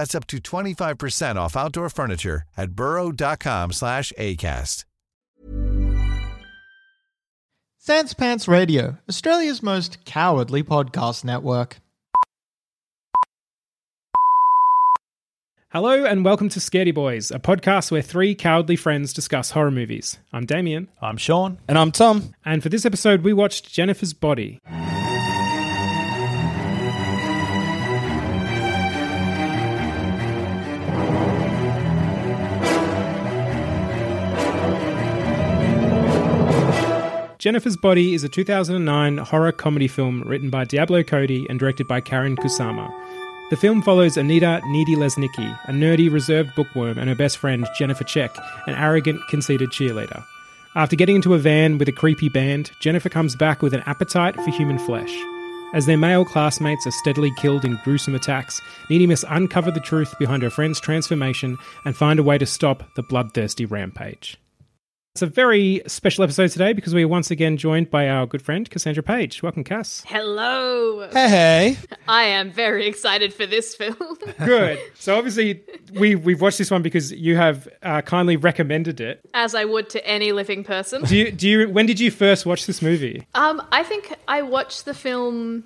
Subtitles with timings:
[0.00, 4.86] That's up to 25% off outdoor furniture at burrow.com slash ACAST.
[7.76, 11.80] Sans Pants Radio, Australia's most cowardly podcast network.
[15.68, 20.18] Hello and welcome to Scaredy Boys, a podcast where three cowardly friends discuss horror movies.
[20.32, 21.58] I'm Damien, I'm Sean.
[21.68, 22.34] And I'm Tom.
[22.46, 24.60] and for this episode we watched Jennifer's Body.
[37.40, 41.98] Jennifer's Body is a 2009 horror comedy film written by Diablo Cody and directed by
[41.98, 42.92] Karyn Kusama.
[43.48, 48.04] The film follows Anita Needy Lesnicki, a nerdy, reserved bookworm, and her best friend, Jennifer
[48.04, 50.22] Check, an arrogant, conceited cheerleader.
[50.74, 54.36] After getting into a van with a creepy band, Jennifer comes back with an appetite
[54.36, 55.16] for human flesh.
[55.72, 60.14] As their male classmates are steadily killed in gruesome attacks, Needy must uncover the truth
[60.18, 64.38] behind her friend's transformation and find a way to stop the bloodthirsty rampage.
[65.14, 68.40] It's a very special episode today because we are once again joined by our good
[68.40, 69.42] friend Cassandra Page.
[69.42, 70.04] Welcome, Cass.
[70.06, 71.08] Hello.
[71.12, 71.78] Hey, hey.
[72.06, 73.96] I am very excited for this film.
[74.44, 74.78] Good.
[74.94, 75.64] So obviously
[75.94, 79.20] we we've watched this one because you have uh, kindly recommended it.
[79.34, 81.02] As I would to any living person.
[81.02, 83.26] Do you do you when did you first watch this movie?
[83.34, 85.64] Um, I think I watched the film.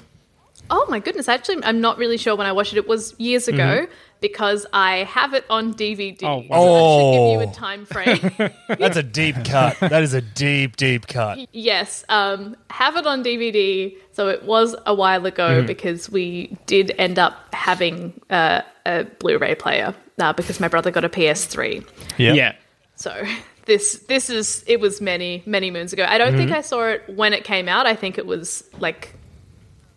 [0.71, 1.29] Oh my goodness!
[1.29, 2.79] Actually, I'm not really sure when I watched it.
[2.79, 3.87] It was years ago
[4.21, 6.23] because I have it on DVD.
[6.23, 6.57] Oh, wow.
[6.65, 7.51] So that should give you Oh.
[7.51, 8.51] a time frame.
[8.79, 9.79] That's a deep cut.
[9.81, 11.39] That is a deep, deep cut.
[11.53, 13.95] yes, um, have it on DVD.
[14.13, 19.57] So it was a while ago because we did end up having uh, a Blu-ray
[19.57, 21.87] player uh, because my brother got a PS3.
[22.17, 22.57] Yep.
[22.95, 23.23] So
[23.67, 26.07] this this is it was many many moons ago.
[26.09, 27.87] I don't think I saw it when it came out.
[27.87, 29.15] I think it was like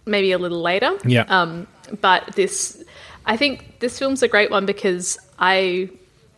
[0.07, 0.97] maybe a little later.
[1.05, 1.25] Yeah.
[1.27, 1.67] Um,
[2.01, 2.83] but this,
[3.25, 5.89] I think this film's a great one because I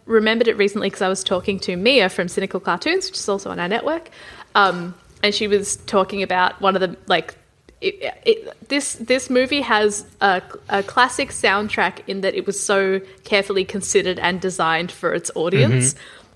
[0.06, 3.50] remembered it recently because I was talking to Mia from Cynical Cartoons, which is also
[3.52, 4.10] on our network,
[4.56, 7.36] um, and she was talking about one of the like.
[7.82, 13.00] It, it, this this movie has a, a classic soundtrack in that it was so
[13.24, 15.96] carefully considered and designed for its audience,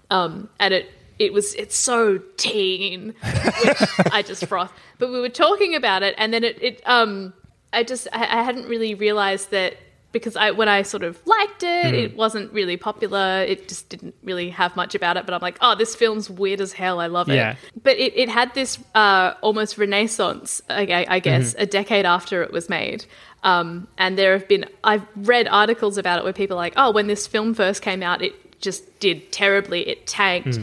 [0.09, 4.71] um, and it it was it's so teen, which I just froth.
[4.99, 7.33] But we were talking about it, and then it, it um
[7.71, 9.75] I just I, I hadn't really realized that
[10.11, 13.43] because I when I sort of liked it, it wasn't really popular.
[13.47, 15.25] It just didn't really have much about it.
[15.25, 16.99] But I'm like, oh, this film's weird as hell.
[16.99, 17.35] I love it.
[17.81, 22.51] But it, it had this uh, almost renaissance, I, I- guess, a decade after it
[22.51, 23.05] was made.
[23.43, 26.91] Um, and there have been I've read articles about it where people are like, oh,
[26.91, 29.87] when this film first came out, it just did terribly.
[29.89, 30.59] It tanked.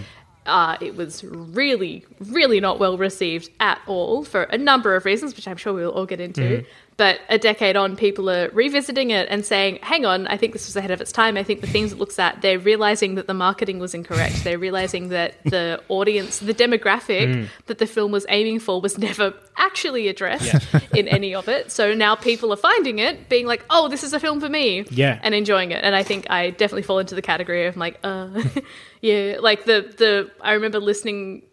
[0.50, 5.36] Uh, it was really, really not well received at all for a number of reasons,
[5.36, 6.64] which I'm sure we'll all get into.
[7.00, 10.66] But a decade on, people are revisiting it and saying, hang on, I think this
[10.66, 11.38] was ahead of its time.
[11.38, 14.44] I think the things it looks at, they're realizing that the marketing was incorrect.
[14.44, 19.32] They're realizing that the audience, the demographic that the film was aiming for was never
[19.56, 20.54] actually addressed
[20.94, 21.72] in any of it.
[21.72, 24.84] So now people are finding it, being like, oh, this is a film for me.
[24.90, 25.18] Yeah.
[25.22, 25.82] And enjoying it.
[25.82, 28.42] And I think I definitely fall into the category of like, uh,
[29.00, 31.44] yeah, like the, the, I remember listening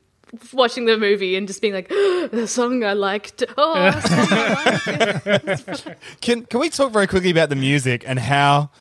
[0.53, 3.43] watching the movie and just being like, the song I liked.
[3.57, 5.87] Oh, song I liked.
[6.21, 8.71] Can Can we talk very quickly about the music and how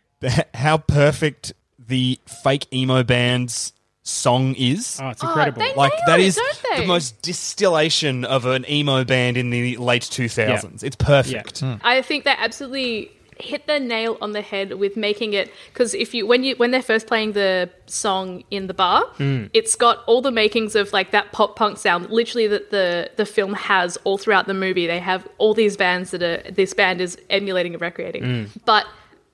[0.55, 3.73] how perfect the fake emo band's
[4.03, 4.99] song is?
[5.03, 5.61] Oh, it's Oh, incredible.
[5.63, 6.81] they like nail that it, is don't they?
[6.83, 10.83] the most distillation of an emo band in the late 2000s.
[10.83, 11.63] It's perfect.
[11.83, 16.15] I think they absolutely hit the nail on the head with making it because if
[16.15, 19.49] you when you when they're first playing the song in the bar mm.
[19.53, 23.27] it's got all the makings of like that pop punk sound literally that the the
[23.27, 27.01] film has all throughout the movie they have all these bands that are this band
[27.01, 28.49] is emulating and recreating mm.
[28.65, 28.87] but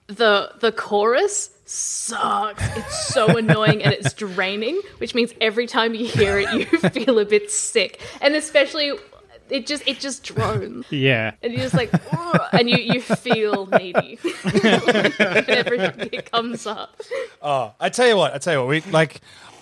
[0.08, 2.62] the the chorus sucks.
[2.76, 7.18] It's so annoying and it's draining, which means every time you hear it, you feel
[7.18, 8.00] a bit sick.
[8.20, 8.92] And especially,
[9.52, 10.86] it just it just drones.
[10.90, 11.32] Yeah.
[11.42, 11.90] And you're just like,
[12.52, 17.00] and you, you feel needy whenever it comes up.
[17.40, 19.20] Oh, I tell you what, I tell you what, we like.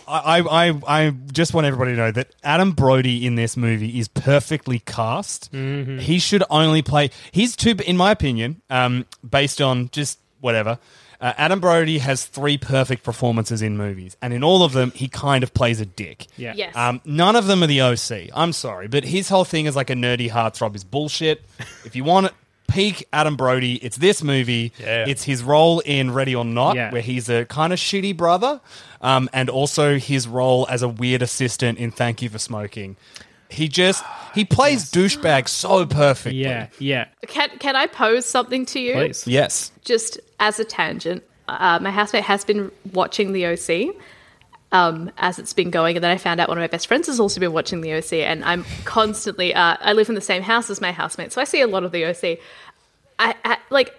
[0.09, 3.99] I, I, I I just want everybody to know that Adam Brody in this movie
[3.99, 5.53] is perfectly cast.
[5.53, 7.11] He should only play.
[7.33, 10.79] He's too, in my opinion, um, based on just whatever.
[11.21, 15.07] Uh, Adam Brody has three perfect performances in movies, and in all of them, he
[15.09, 16.27] kind of plays a dick.
[16.37, 16.55] Yeah.
[16.57, 16.75] Yes.
[16.75, 18.31] Um, none of them are the OC.
[18.35, 21.43] I'm sorry, but his whole thing is like a nerdy heartthrob is bullshit.
[21.85, 22.33] if you want to
[22.69, 24.73] peak Adam Brody, it's this movie.
[24.79, 25.05] Yeah.
[25.09, 26.91] It's his role in Ready or Not, Yeah.
[26.93, 28.61] where he's a kind of shitty brother,
[29.03, 32.97] um, and also his role as a weird assistant in Thank You for Smoking.
[33.51, 34.05] He just
[34.35, 36.39] he plays douchebag so perfectly.
[36.43, 36.69] Yeah.
[36.79, 37.07] Yeah.
[37.27, 38.95] Can, can I pose something to you?
[38.95, 39.27] Please.
[39.27, 39.73] Yes.
[39.85, 43.95] just as a tangent, uh, my housemate has been watching the OC
[44.73, 47.09] um, as it's been going, and then I found out one of my best friends
[47.09, 49.53] has also been watching the OC, and I'm constantly.
[49.53, 51.83] Uh, I live in the same house as my housemate, so I see a lot
[51.83, 52.39] of the OC.
[53.19, 53.93] I, I like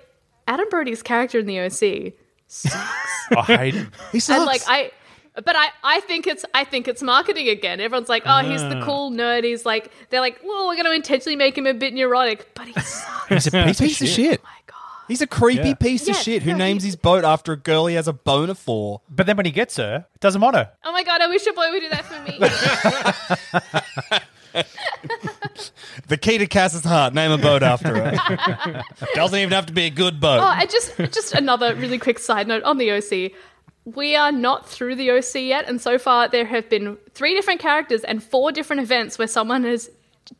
[0.47, 2.13] Adam Brody's character in the OC
[2.51, 3.91] sucks, I hate him.
[4.11, 4.37] He sucks.
[4.37, 4.91] and like I.
[5.33, 7.79] But I, I think it's I think it's marketing again.
[7.79, 8.85] Everyone's like, oh, he's the ah.
[8.85, 9.43] cool nerd.
[9.45, 12.67] He's like, they're like, well, we're going to intentionally make him a bit neurotic, but
[12.67, 13.29] he sucks.
[13.29, 14.41] He's a piece, piece of shit.
[14.41, 14.77] oh my god.
[15.07, 15.73] He's a creepy Yeah.
[15.75, 18.07] piece of Yeah, shit who no, names he- his boat after a girl he has
[18.09, 19.01] a boner for.
[19.09, 20.69] But then when he gets her, it doesn't want her.
[20.83, 22.37] Oh my god, I wish a boy would do that for me.
[26.07, 28.83] The key to Cass's heart, name a boat after her.
[29.13, 30.41] Doesn't even have to be a good boat.
[30.41, 33.31] Oh, and just just another really quick side note on the OC.
[33.85, 37.59] We are not through the OC yet, and so far there have been three different
[37.59, 39.89] characters and four different events where someone has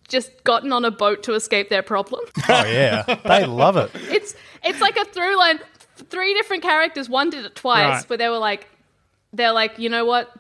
[0.08, 2.22] just gotten on a boat to escape their problem.
[2.50, 3.90] Oh yeah, they love it.
[3.96, 5.60] it's it's like a through line.
[5.96, 7.10] Three different characters.
[7.10, 8.10] One did it twice, Right.
[8.10, 8.68] where they were like,
[9.34, 10.32] they're like, you know what?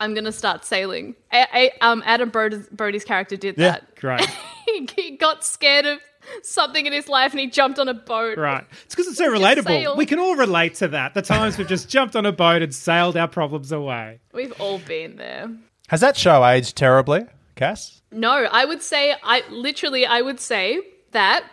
[0.00, 1.14] I'm gonna start sailing.
[1.32, 3.72] A- A- um, Adam Brody's, Brody's character did Yeah.
[3.72, 3.96] that.
[3.96, 4.20] Great.
[4.66, 5.98] he, he got scared of
[6.42, 8.38] something in his life and he jumped on a boat.
[8.38, 8.64] Right.
[8.84, 9.96] It's because it's so relatable.
[9.96, 11.14] We can all relate to that.
[11.14, 14.20] The times we've just jumped on a boat and sailed our problems away.
[14.32, 15.50] We've all been there.
[15.88, 18.02] Has that show aged terribly, Cass?
[18.10, 20.80] No, I would say I literally I would say
[21.12, 21.44] that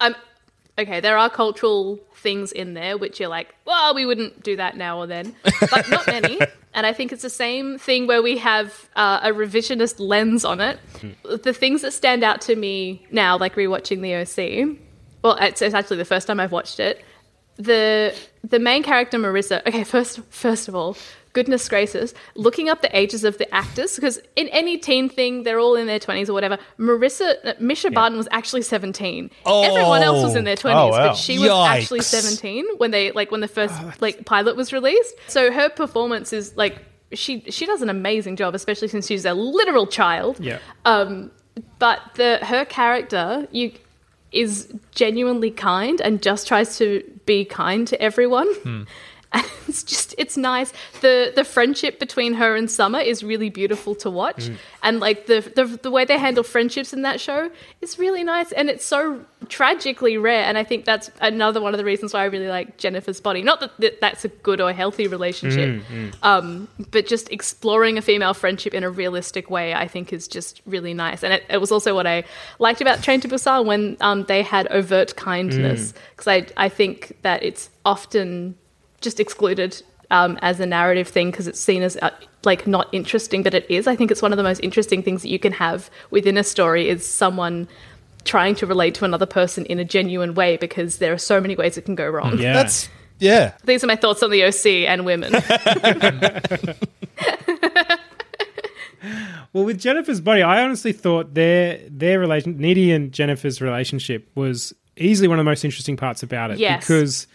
[0.00, 0.14] I'm
[0.78, 4.76] okay, there are cultural things in there which you're like, well, we wouldn't do that
[4.76, 5.34] now or then.
[5.70, 6.38] But not many.
[6.76, 10.60] And I think it's the same thing where we have uh, a revisionist lens on
[10.60, 10.78] it.
[11.24, 14.76] The things that stand out to me now, like rewatching the OC,
[15.22, 17.02] well, it's, it's actually the first time I've watched it.
[17.56, 18.14] The
[18.44, 19.66] the main character Marissa.
[19.66, 20.98] Okay, first first of all,
[21.36, 25.60] goodness gracious, looking up the ages of the actors because in any teen thing they're
[25.64, 26.56] all in their twenties or whatever.
[26.78, 29.30] Marissa uh, Mischa Barton was actually seventeen.
[29.44, 29.62] Oh.
[29.70, 31.08] Everyone else was in their twenties, Oh, wow.
[31.08, 35.14] but she was actually seventeen when they like when the first like pilot was released.
[35.28, 36.78] So her performance is like
[37.12, 40.40] she she does an amazing job, especially since she's a literal child.
[40.40, 40.58] Yeah.
[40.84, 41.30] Um,
[41.78, 43.72] but the her character you
[44.32, 48.48] is genuinely kind and just tries to be kind to everyone.
[48.64, 48.86] And
[49.68, 50.72] it's just it's nice.
[51.00, 54.50] The the friendship between her and Summer is really beautiful to watch.
[54.82, 57.50] And like the, the the way they handle friendships in that show
[57.80, 61.78] is really nice and it's so tragically rare and I think that's another one of
[61.78, 63.42] the reasons why I really like Jennifer's body.
[63.42, 65.82] Not that, that that's a good or healthy relationship.
[66.22, 70.62] Um, but just exploring a female friendship in a realistic way, I think, is just
[70.66, 71.22] really nice.
[71.22, 72.24] And it, it was also what I
[72.58, 77.16] liked about Train to Busan when um, they had overt kindness, because I I think
[77.22, 78.56] that it's often
[79.00, 82.10] just excluded um, as a narrative thing because it's seen as uh,
[82.44, 83.86] like not interesting, but it is.
[83.86, 86.44] I think it's one of the most interesting things that you can have within a
[86.44, 87.68] story is someone
[88.24, 91.56] trying to relate to another person in a genuine way because there are so many
[91.56, 92.38] ways it can go wrong.
[92.38, 92.54] Yeah.
[92.54, 92.88] That's
[93.18, 93.52] yeah.
[93.64, 95.32] These are my thoughts on the OC and women.
[99.56, 104.74] Well, with Jennifer's body, I honestly thought their their relation, Needy and Jennifer's relationship, was
[104.98, 106.58] easily one of the most interesting parts about it.
[106.58, 106.82] Yes.
[106.82, 107.26] because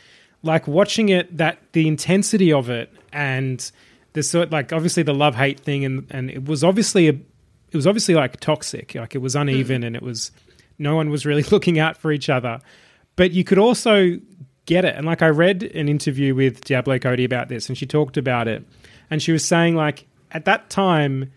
[0.43, 3.71] like watching it, that the intensity of it, and
[4.13, 7.75] the sort like obviously the love hate thing, and and it was obviously a, it
[7.75, 9.87] was obviously like toxic, like it was uneven, hmm.
[9.87, 10.31] and it was
[10.77, 12.59] no one was really looking out for each other,
[13.15, 14.19] but you could also
[14.65, 14.95] get it.
[14.95, 18.47] And like I read an interview with Diablo Cody about this, and she talked about
[18.47, 18.65] it,
[19.09, 21.31] and she was saying like at that time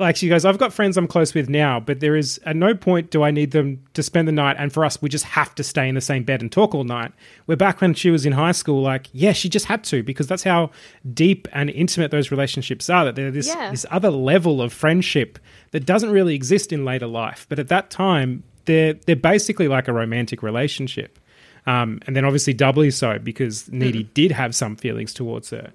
[0.00, 2.74] like she goes, I've got friends I'm close with now, but there is at no
[2.74, 4.56] point do I need them to spend the night.
[4.58, 6.84] And for us, we just have to stay in the same bed and talk all
[6.84, 7.12] night.
[7.46, 10.26] We're back when she was in high school, like, yeah, she just had to because
[10.26, 10.70] that's how
[11.12, 13.04] deep and intimate those relationships are.
[13.04, 13.70] That they're this Yeah.
[13.70, 15.38] this other level of friendship
[15.72, 17.46] that doesn't really exist in later life.
[17.48, 21.18] But at that time, they're they're basically like a romantic relationship.
[21.66, 25.72] Um, and then obviously doubly so because Needy did have some feelings towards her.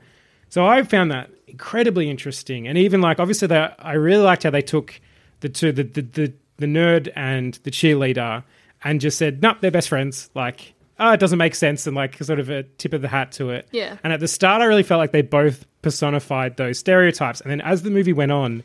[0.50, 2.68] So I found that incredibly interesting.
[2.68, 5.00] And even like, obviously, that I really liked how they took
[5.42, 8.44] the two, the, the, the, the nerd and the cheerleader,
[8.84, 10.30] and just said, nope, they're best friends.
[10.36, 13.32] Like, oh, it doesn't make sense, and like sort of a tip of the hat
[13.34, 13.68] to it.
[13.72, 13.98] Yeah.
[14.04, 17.42] And at the start, I really felt like they both personified those stereotypes.
[17.42, 18.64] And then as the movie went on,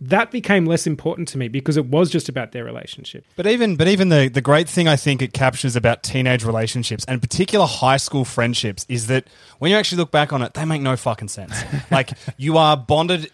[0.00, 3.24] that became less important to me because it was just about their relationship.
[3.36, 7.04] But even but even the the great thing I think it captures about teenage relationships
[7.06, 9.26] and particular high school friendships is that
[9.58, 11.54] when you actually look back on it, they make no fucking sense.
[11.90, 13.30] like you are bonded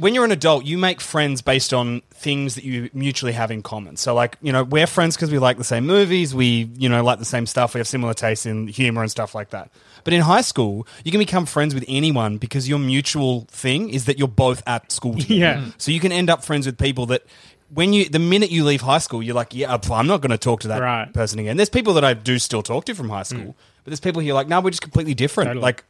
[0.00, 3.62] when you're an adult, you make friends based on things that you mutually have in
[3.62, 3.96] common.
[3.96, 7.04] So, like, you know, we're friends because we like the same movies, we, you know,
[7.04, 9.70] like the same stuff, we have similar tastes in humor and stuff like that.
[10.04, 14.06] But in high school, you can become friends with anyone because your mutual thing is
[14.06, 15.34] that you're both at school together.
[15.34, 15.64] Yeah.
[15.76, 17.22] So you can end up friends with people that
[17.72, 20.38] when you the minute you leave high school, you're like, yeah, I'm not going to
[20.38, 21.12] talk to that Right.
[21.12, 21.56] person again.
[21.56, 23.24] There's people that I do still talk to from high hmm.
[23.24, 25.48] school, but there's people who are like, no, we're just completely different.
[25.48, 25.62] Totally.
[25.62, 25.84] Like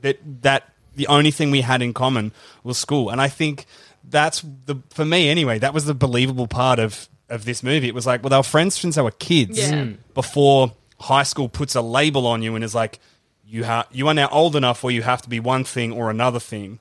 [0.00, 2.32] that that the only thing we had in common
[2.64, 3.66] was school, and I think
[4.04, 5.58] that's the for me anyway.
[5.58, 7.88] That was the believable part of of this movie.
[7.88, 9.72] It was like, well, they were friends since they were kids Yeah.
[9.72, 9.96] Mm.
[10.14, 13.00] before high school puts a label on you and is like,
[13.46, 16.10] you have you are now old enough where you have to be one thing or
[16.10, 16.78] another thing.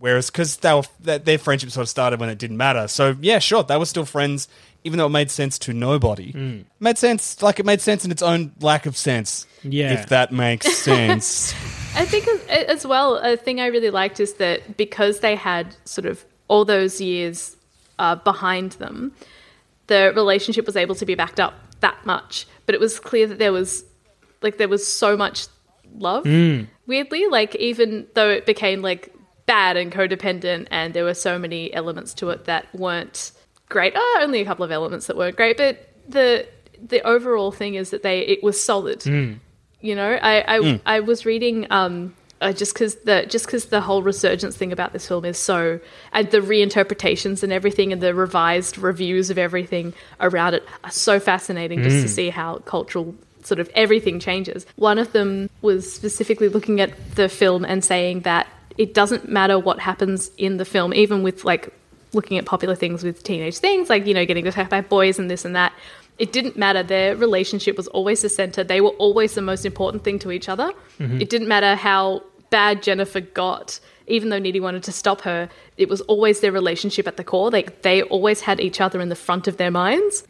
[0.00, 2.86] Whereas because they were that their friendship sort of started when it didn't matter.
[2.86, 4.46] So yeah, sure, they were still friends,
[4.84, 6.32] even though it made sense to nobody.
[6.32, 6.64] Mm.
[6.78, 9.46] Made sense, like it made sense in its own lack of sense.
[9.64, 9.92] Yeah.
[9.94, 11.52] if that makes sense.
[11.94, 16.06] I think as- well, a thing I really liked is that because they had sort
[16.06, 17.56] of all those years
[17.98, 19.12] uh, behind them,
[19.88, 22.46] the relationship was able to be backed up that much.
[22.66, 23.84] But it was clear that there was,
[24.42, 25.46] like, there was so much
[25.96, 26.24] love.
[26.86, 29.12] Weirdly, like even though it became like
[29.46, 33.32] bad and codependent, and there were so many elements to it that weren't
[33.68, 33.92] great.
[33.96, 36.46] Oh, only a couple of elements that weren't great, but the
[36.86, 39.02] the overall thing is that they it was solid
[39.80, 43.80] you know i i, I was reading um uh, just because the just because the
[43.80, 45.80] whole resurgence thing about this film is so
[46.12, 51.18] and the reinterpretations and everything and the revised reviews of everything around it are so
[51.18, 54.66] fascinating just to see how cultural sort of everything changes.
[54.76, 59.58] One of them was specifically looking at the film and saying that it doesn't matter
[59.58, 61.72] what happens in the film even with like
[62.12, 65.30] looking at popular things with teenage things like you know getting attacked by boys and
[65.30, 65.72] this and that
[66.18, 66.82] it didn't matter.
[66.82, 68.64] Their relationship was always the center.
[68.64, 70.72] They were always the most important thing to each other.
[70.98, 75.48] It didn't matter how bad Jennifer got, even though Needy wanted to stop her.
[75.76, 77.50] It was always their relationship at the core.
[77.50, 80.24] Like they always had each other in the front of their minds.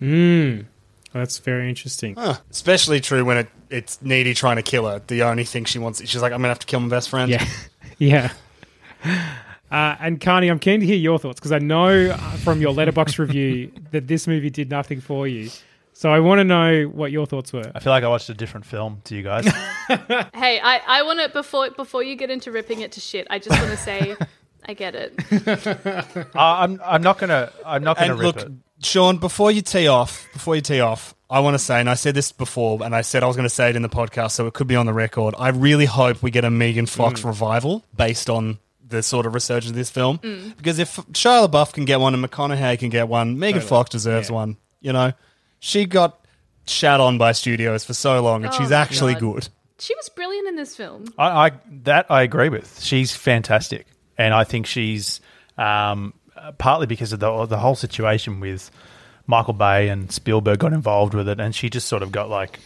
[1.13, 2.19] That's very interesting.
[2.51, 5.01] Especially true when it, it's needy trying to kill her.
[5.07, 7.31] The only thing she wants, she's like, I'm gonna have to kill my best friend.
[7.31, 7.47] Yeah,
[7.99, 8.33] yeah.
[9.71, 12.75] Uh, and Carney, I'm keen to hear your thoughts because I know uh, from your
[12.75, 15.51] Letterboxd review that this movie did nothing for you.
[15.99, 17.73] So I want to know what your thoughts were.
[17.75, 19.47] I feel like I watched a different film to you guys.
[20.33, 23.27] Hey, I, I want to before before you get into ripping it to shit.
[23.31, 24.15] I just want to say,
[24.69, 25.15] I get it.
[26.37, 28.53] Uh, I'm I'm not gonna I'm not gonna And rip look, it.
[28.81, 31.95] Sean, before you tee off, before you tee off, I want to say, and I
[31.95, 34.33] said this before, and I said I was going to say it in the podcast,
[34.33, 35.35] so it could be on the record.
[35.37, 39.71] I really hope we get a Megan Fox revival based on the sort of resurgence
[39.71, 40.21] of this film,
[40.57, 44.31] because if Shia LaBeouf can get one and McConaughey can get one, Megan Fox deserves
[44.31, 44.59] one.
[44.81, 45.13] You know,
[45.61, 46.25] she got
[46.67, 49.21] shat on by studios for so long, and Oh she's my actually God.
[49.21, 49.49] good.
[49.81, 51.05] She was brilliant in this film.
[51.17, 51.51] I, I
[51.85, 52.81] that I agree with.
[52.83, 53.87] She's fantastic,
[54.17, 55.21] and I think she's
[55.57, 58.71] um, uh, partly because of the the whole situation with
[59.27, 62.59] Michael Bay and Spielberg got involved with it, and she just sort of got like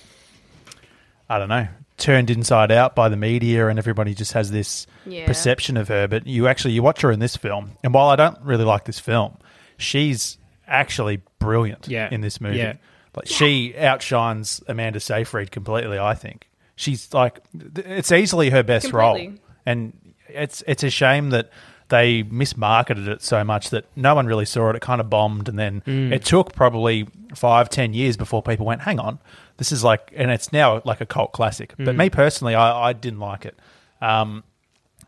[1.29, 1.69] I don't know
[1.99, 5.27] turned inside out by the media, and everybody just has this Yeah.
[5.27, 6.09] perception of her.
[6.09, 8.85] But you actually you watch her in this film, and while I don't really like
[8.87, 9.37] this film,
[9.77, 10.39] she's
[10.73, 12.09] actually brilliant Yeah.
[12.11, 12.59] in this movie.
[12.59, 12.75] Yeah.
[13.15, 15.99] Like she outshines Amanda Seyfried completely.
[15.99, 17.41] I think she's like
[17.77, 19.29] it's easily her best Completely.
[19.29, 19.37] role,
[19.67, 19.93] and
[20.29, 21.51] it's it's a shame that
[21.89, 24.77] they mismarketed it so much that no one really saw it.
[24.77, 28.81] It kind of bombed, and then it took probably five ten years before people went,
[28.81, 29.19] "Hang on,
[29.59, 31.75] this is like," and it's now like a cult classic.
[31.79, 33.59] But me personally, I, I didn't like it,
[34.01, 34.43] um,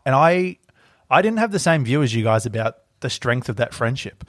[0.05, 0.57] and I
[1.09, 4.23] I didn't have the same view as you guys about the strength of that friendship.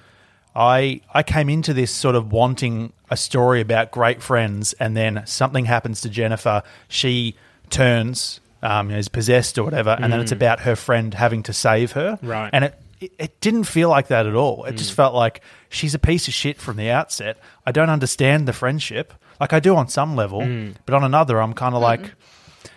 [0.56, 5.22] I I came into this sort of wanting a story about great friends, and then
[5.26, 6.62] something happens to Jennifer.
[6.88, 7.36] She
[7.68, 10.36] turns, um, is possessed or whatever, and then it's mm.
[10.36, 12.18] about her friend having to save her.
[12.22, 12.50] Right.
[12.52, 14.64] and it, it it didn't feel like that at all.
[14.64, 14.96] It just mm.
[14.96, 17.36] felt like she's a piece of shit from the outset.
[17.66, 20.74] I don't understand the friendship, like I do on some level, mm.
[20.86, 22.02] but on another, I'm kind of mm-hmm.
[22.02, 22.12] like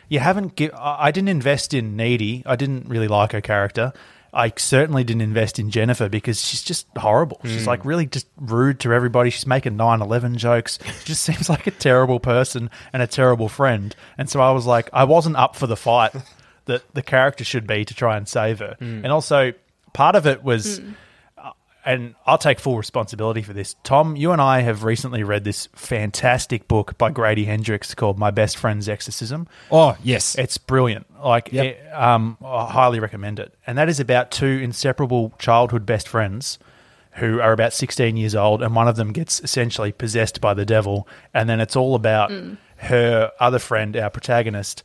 [0.10, 2.44] you haven't give, I didn't invest in Needy.
[2.46, 3.94] I didn't really like her character.
[4.34, 7.40] I certainly didn't invest in Jennifer because she's just horrible.
[7.44, 9.30] She's like really just rude to everybody.
[9.30, 10.78] She's making 9 11 jokes.
[11.00, 13.96] She just seems like a terrible person and a terrible friend.
[14.18, 16.14] And so I was like, I wasn't up for the fight
[16.66, 18.76] that the character should be to try and save her.
[18.80, 19.04] Mm.
[19.04, 19.54] And also,
[19.94, 20.94] part of it was mm.
[21.92, 23.76] And I'll take full responsibility for this.
[23.84, 28.32] Tom, you and I have recently read this fantastic book by Grady Hendrix called My
[28.32, 29.48] Best Friend's Exorcism.
[29.72, 31.08] Oh yes, It's brilliant.
[31.24, 31.66] Like, Yep.
[31.66, 33.54] it- um, I highly recommend it.
[33.66, 36.60] And that is about two inseparable childhood best friends
[37.14, 40.66] who are about 16 years old, and one of them gets essentially possessed by the
[40.66, 41.08] devil.
[41.34, 42.32] And then it's all about
[42.78, 44.84] her other friend, our protagonist,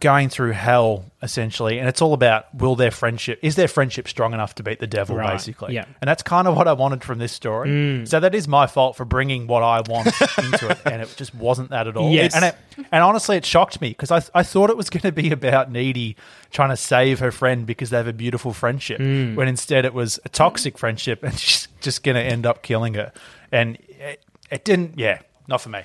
[0.00, 4.34] going through hell essentially and it's all about will their friendship is their friendship strong
[4.34, 5.74] enough to beat the devil Right, basically?
[5.74, 5.84] Yeah.
[6.00, 7.68] and that's kind of what i wanted from this story.
[7.68, 8.08] Mm.
[8.08, 10.06] So that is my fault for bringing what i want
[10.38, 12.10] into it and it just wasn't that at all.
[12.10, 12.34] Yes.
[12.34, 12.56] and it,
[12.90, 15.70] and honestly it shocked me because I, I thought it was going to be about
[15.70, 16.16] needy
[16.50, 19.34] trying to save her friend because they have a beautiful friendship mm.
[19.34, 22.94] when instead it was a toxic friendship and she's just going to end up killing
[22.94, 23.12] her.
[23.52, 25.82] And it, it didn't yeah not for me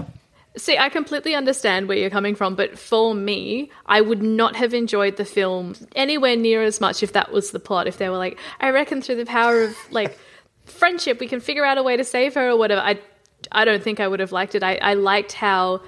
[0.58, 4.74] See, I completely understand where you're coming from, but for me, I would not have
[4.74, 7.88] enjoyed the film anywhere near as much if that was the plot.
[7.88, 10.18] If they were like, I reckon through the power of like
[10.65, 12.82] friendship, we can figure out a way to save her or whatever.
[12.82, 13.00] I,
[13.51, 14.63] I don't think I would have liked it.
[14.63, 15.82] I, I liked how,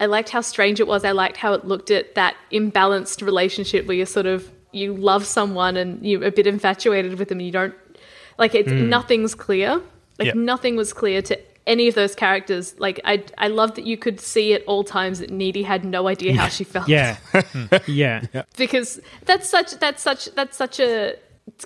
[0.00, 1.04] I liked how strange it was.
[1.04, 5.26] I liked how it looked at that imbalanced relationship where you're sort of you love
[5.26, 7.38] someone and you're a bit infatuated with them.
[7.38, 7.74] And you don't
[8.38, 8.88] like it's hmm.
[8.88, 9.82] nothing's clear.
[10.18, 10.32] Like Yeah.
[10.34, 12.74] nothing was clear to any of those characters.
[12.78, 16.08] Like I, I love that you could see at all times that Needy had no
[16.08, 16.88] idea how she felt.
[16.88, 17.16] Yeah.
[17.86, 18.24] yeah.
[18.56, 21.14] because that's such that's such that's such a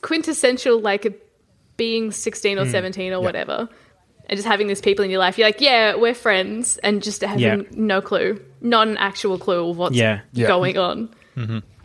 [0.03, 1.07] quintessential like
[1.77, 2.71] being 16 or Hmm.
[2.71, 3.69] 17 or whatever
[4.29, 7.21] and just having these people in your life you're like yeah we're friends and just
[7.23, 7.57] having Yeah.
[7.73, 10.21] no clue not an actual clue of what's Yeah.
[10.33, 10.47] Yeah.
[10.49, 11.11] going on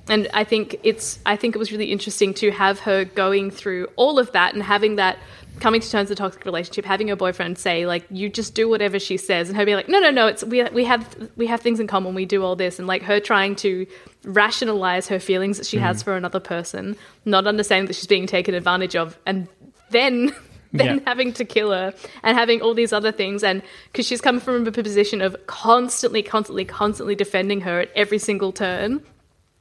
[0.08, 3.88] and i think it's i think it was really interesting to have her going through
[3.98, 5.18] all of that and having that
[5.60, 8.68] coming to terms with a toxic relationship having her boyfriend say like you just do
[8.68, 11.46] whatever she says and her being like no no no it's we, we have we
[11.46, 13.86] have things in common we do all this and like her trying to
[14.24, 16.06] rationalize her feelings that she has mm-hmm.
[16.06, 19.48] for another person not understanding that she's being taken advantage of and
[19.90, 20.34] then
[20.74, 21.04] then Yeah.
[21.06, 21.94] having to kill her
[22.24, 23.62] and having all these other things and
[23.92, 28.54] because she's coming from a position of constantly constantly constantly defending her at every single
[28.54, 29.02] turn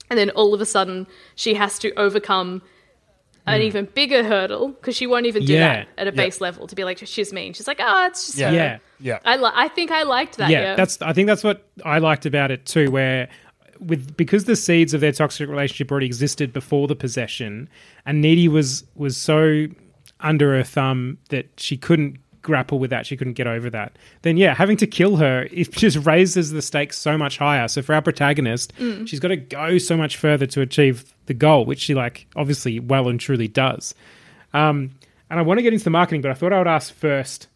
[0.09, 2.63] and then all of a sudden she has to overcome
[3.57, 5.59] an even bigger hurdle because she won't even do Hmm.
[5.61, 5.77] Yeah.
[5.85, 8.39] that at a base level to be like she's mean she's like oh it's just
[8.39, 8.79] yeah, her." Yeah.
[9.01, 9.19] yeah.
[9.25, 11.99] I, li- I think I liked that yeah, yeah, that's I think that's what I
[11.99, 13.29] liked about it too, where
[13.79, 17.69] with because the seeds of their toxic relationship already existed before the possession,
[18.05, 19.67] and Needy was was so
[20.21, 23.97] under her thumb that she couldn't grapple with that, she couldn't get over that.
[24.23, 27.69] Then yeah, having to kill her it just raises the stakes so much higher.
[27.69, 28.73] So for our protagonist,
[29.07, 32.81] she's got to go so much further to achieve the goal, which she like obviously
[32.81, 33.95] well and truly does.
[34.53, 34.91] Um,
[35.31, 37.47] and I want to get into the marketing, but I thought I would ask first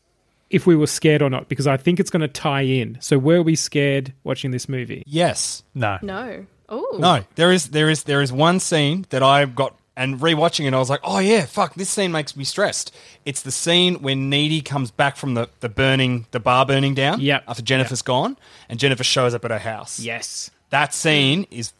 [0.48, 2.98] if we were scared or not, because I think it's going to tie in.
[3.00, 5.02] So, were we scared watching this movie?
[5.08, 5.64] yes.
[5.74, 9.76] no no oh No, there is there is there is one scene that I've got
[9.96, 12.94] and rewatching it, I was like, oh yeah, fuck, this scene makes me stressed.
[13.24, 17.20] It's the scene when Needy comes back from the, the burning the bar burning down.
[17.20, 17.44] Yep.
[17.48, 18.37] After Jennifer's gone,
[18.68, 19.98] and Jennifer shows up at her house.
[19.98, 20.50] Yes.
[20.70, 21.72] That scene is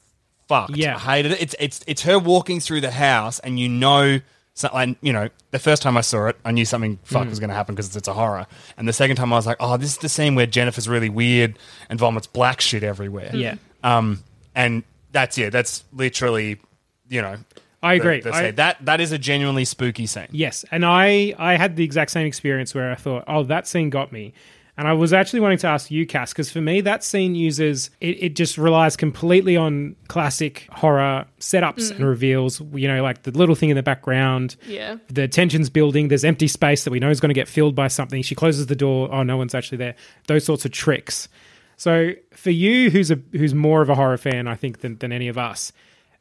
[0.49, 0.77] fucked.
[0.77, 0.97] Yeah.
[0.97, 1.43] I hated it.
[1.43, 4.21] It's it's it's her walking through the house, and you know.
[4.57, 7.07] So, and you know, the first time I saw it, I knew something Mm.
[7.07, 8.47] fuck was going to happen because it's, it's a horror.
[8.77, 11.09] And the second time, I was like, "Oh, this is the scene where Jennifer's really
[11.09, 11.59] weird
[11.91, 13.57] and vomits black shit everywhere." Yeah.
[13.83, 14.23] Um,
[14.55, 16.61] and that's yeah, that's literally,
[17.09, 17.39] you know,
[17.83, 18.21] I agree.
[18.21, 20.29] the I- that that is a genuinely spooky scene.
[20.31, 23.91] Yes, and I I had the exact same experience where I thought, oh, that scene
[23.91, 24.35] got me.
[24.77, 27.91] And I was actually wanting to ask you, Cass, because for me, that scene uses
[28.01, 31.97] it, it just relies completely on classic horror setups mm.
[31.97, 32.61] and reveals.
[32.73, 34.97] You know, like the little thing in the background, Yeah.
[35.09, 36.09] the tension's building.
[36.09, 38.23] There's empty space that we know is going to get filled by something.
[38.23, 39.09] She closes the door.
[39.13, 39.95] Oh, no one's actually there.
[40.27, 41.29] Those sorts of tricks.
[41.77, 45.13] So for you, who's a who's more of a horror fan, I think, than than
[45.13, 45.73] any of us,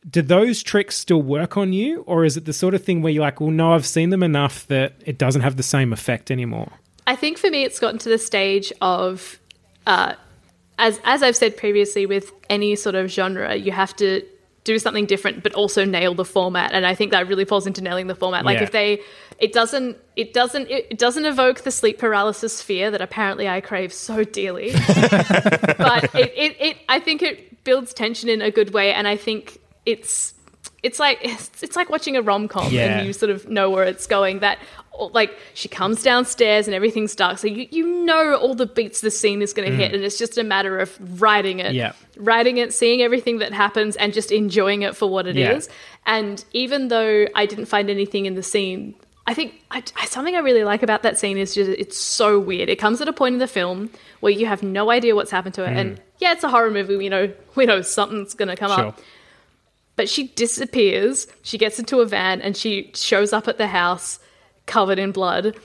[0.08, 3.12] do those tricks still work on you, or is it the sort of thing where
[3.12, 6.30] you're like, well, no, I've seen them enough that it doesn't have the same effect
[6.30, 6.72] anymore?
[7.08, 9.40] I think for me, it's gotten to the stage of,
[9.88, 10.14] uh,
[10.80, 14.24] as as I've said previously, with any sort of genre, you have to
[14.64, 16.72] do something different, but also nail the format.
[16.72, 18.46] And I think that really falls into nailing the format.
[18.46, 18.64] Like Yeah.
[18.64, 19.02] if they,
[19.38, 23.92] it doesn't, it doesn't, it doesn't evoke the sleep paralysis fear that apparently I crave
[23.92, 24.72] so dearly.
[25.78, 29.18] but it, it, it, I think it builds tension in a good way, and I
[29.18, 30.34] think it's
[30.82, 33.00] it's like it's, it's like watching a rom com Yeah.
[33.00, 34.40] and you sort of know where it's going.
[34.40, 34.60] That
[35.00, 39.10] like she comes downstairs and everything's dark, so you you know all the beats the
[39.12, 41.76] scene is going to hit, and it's just a matter of writing it, Mm.
[41.76, 41.92] Yeah.
[42.18, 45.68] writing it, seeing everything that happens, and just enjoying it for what it is.
[45.68, 45.74] Yeah.
[46.06, 48.96] And even though I didn't find anything in the scene.
[49.26, 52.68] I think I, something I really like about that scene is just it's so weird.
[52.68, 55.56] It comes at a point in the film where you have no idea what's happened
[55.56, 56.98] to it, and yeah, it's a horror movie.
[56.98, 58.88] We know we know something's going to come Sure.
[58.88, 59.00] up,
[59.96, 61.26] but she disappears.
[61.42, 64.20] She gets into a van and she shows up at the house
[64.66, 65.58] covered in blood,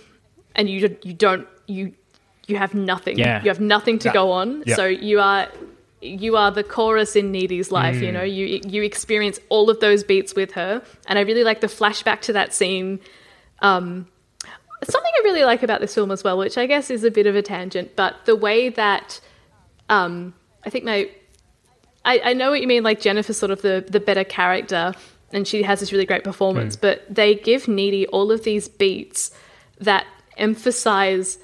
[0.54, 1.94] and you you don't you
[2.46, 3.18] you have nothing.
[3.18, 3.42] Yeah.
[3.42, 4.64] You have nothing to go on.
[4.66, 4.76] Yeah.
[4.76, 5.48] So you are
[6.00, 7.96] you are the chorus in Needy's life.
[7.96, 8.02] Mm.
[8.02, 11.60] You know, you you experience all of those beats with her, and I really like
[11.60, 13.00] the flashback to that scene.
[13.60, 14.06] Um,
[14.82, 17.26] something I really like about this film as well, which I guess is a bit
[17.26, 19.20] of a tangent, but the way that
[19.88, 20.34] um,
[20.64, 21.10] I think my
[22.04, 22.82] I, I know what you mean.
[22.82, 24.94] Like Jennifer's sort of the the better character,
[25.32, 26.74] and she has this really great performance.
[26.74, 26.80] Hmm.
[26.80, 29.30] But they give Needy all of these beats
[29.78, 31.38] that emphasize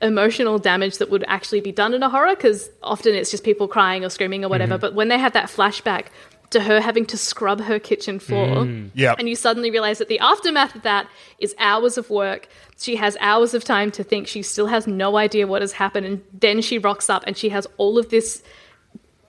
[0.00, 2.34] emotional damage that would actually be done in a horror.
[2.34, 4.74] Because often it's just people crying or screaming or whatever.
[4.74, 4.80] Hmm.
[4.80, 6.06] But when they have that flashback
[6.50, 8.88] to her having to scrub her kitchen floor, hmm.
[8.94, 9.18] Yep.
[9.18, 12.48] and you suddenly realize that the aftermath of that is hours of work.
[12.78, 14.26] She has hours of time to think.
[14.26, 17.50] She still has no idea what has happened, and then she rocks up and she
[17.50, 18.42] has all of this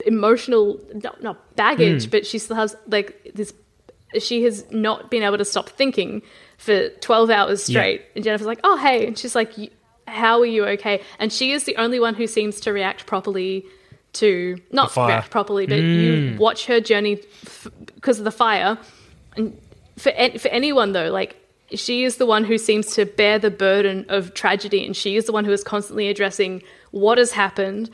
[0.05, 3.53] emotional not, not baggage but she still has like this
[4.21, 6.21] she has not been able to stop thinking
[6.57, 8.01] for 12 hours straight.
[8.15, 9.07] And jennifer's like oh hey.
[9.07, 9.53] And she's like
[10.07, 11.01] how are you okay?
[11.19, 13.65] And she is the only one who seems to react properly
[14.13, 16.37] to not react properly but you mm.
[16.37, 18.77] watch her journey f- because of the fire.
[19.35, 19.57] And
[19.97, 21.37] for an- for anyone though like
[21.71, 25.25] she is the one who seems to bear the burden of tragedy and she is
[25.25, 27.89] the one who is constantly addressing what has happened.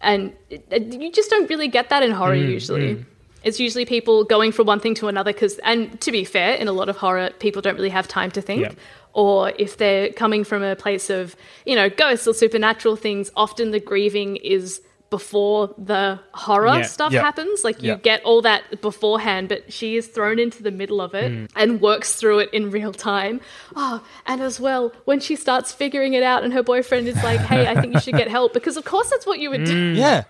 [0.00, 3.04] And it- it- you just don't really get that in horror mm, usually mm.
[3.44, 6.66] It's usually people going from one thing to another because and to be fair in
[6.68, 8.72] a lot of horror people don't really have time to think Yeah.
[9.12, 13.70] or if they're coming from a place of you know ghosts or supernatural things often
[13.70, 14.80] the grieving is
[15.10, 16.82] before the horror Yeah.
[16.82, 17.20] stuff Yeah.
[17.20, 17.96] happens like you Yeah.
[17.98, 21.48] get all that beforehand but she is thrown into the middle of it mm.
[21.54, 23.40] and works through it in real time
[23.76, 27.38] oh and as well when she starts figuring it out and her boyfriend is like
[27.40, 29.94] hey i think you should get help because of course that's what you would do
[29.94, 29.96] mm.
[29.96, 30.24] Yeah,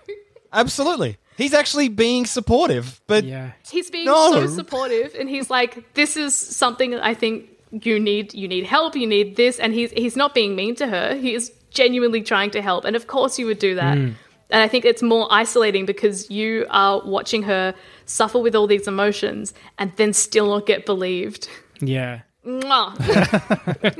[0.53, 1.17] absolutely.
[1.37, 3.51] He's actually being supportive, but Yeah.
[3.69, 4.31] he's being No.
[4.31, 8.65] so supportive and he's like this is something that i think you need you need
[8.65, 12.21] help you need this and he's he's not being mean to her he is genuinely
[12.21, 14.13] trying to help and of course you would do that mm.
[14.49, 17.73] and i think it's more isolating because you are watching her
[18.05, 21.49] suffer with all these emotions and then still not get believed
[21.81, 22.21] Yeah.
[22.45, 22.95] Mwah.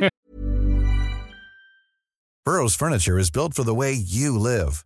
[2.46, 4.86] Burrow's furniture is built for the way you live.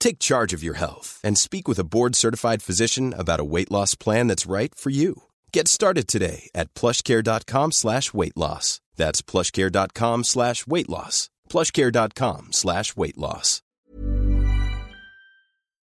[0.00, 3.94] Take charge of your health and speak with a board-certified physician about a weight loss
[3.94, 5.22] plan that's right for you.
[5.52, 8.80] Get started today at plushcare.com slash weight loss.
[8.96, 11.30] That's plushcare.com slash weight loss.
[11.48, 13.62] plushcare.com slash weight loss.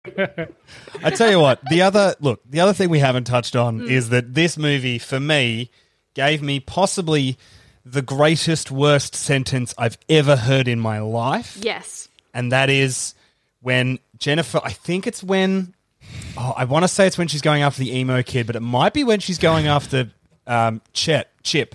[1.02, 3.88] I tell you what, the other look, the other thing we haven't touched on hmm.
[3.88, 5.70] is that this movie, for me,
[6.14, 7.36] gave me possibly
[7.84, 11.56] the greatest worst sentence I've ever heard in my life.
[11.60, 13.14] yes And that is
[13.66, 15.74] when Jennifer I think it's when
[16.38, 18.60] oh, I want to say it's when she's going after the emo kid, but it
[18.60, 20.12] might be when she's going after
[20.46, 21.74] um Chet Chip.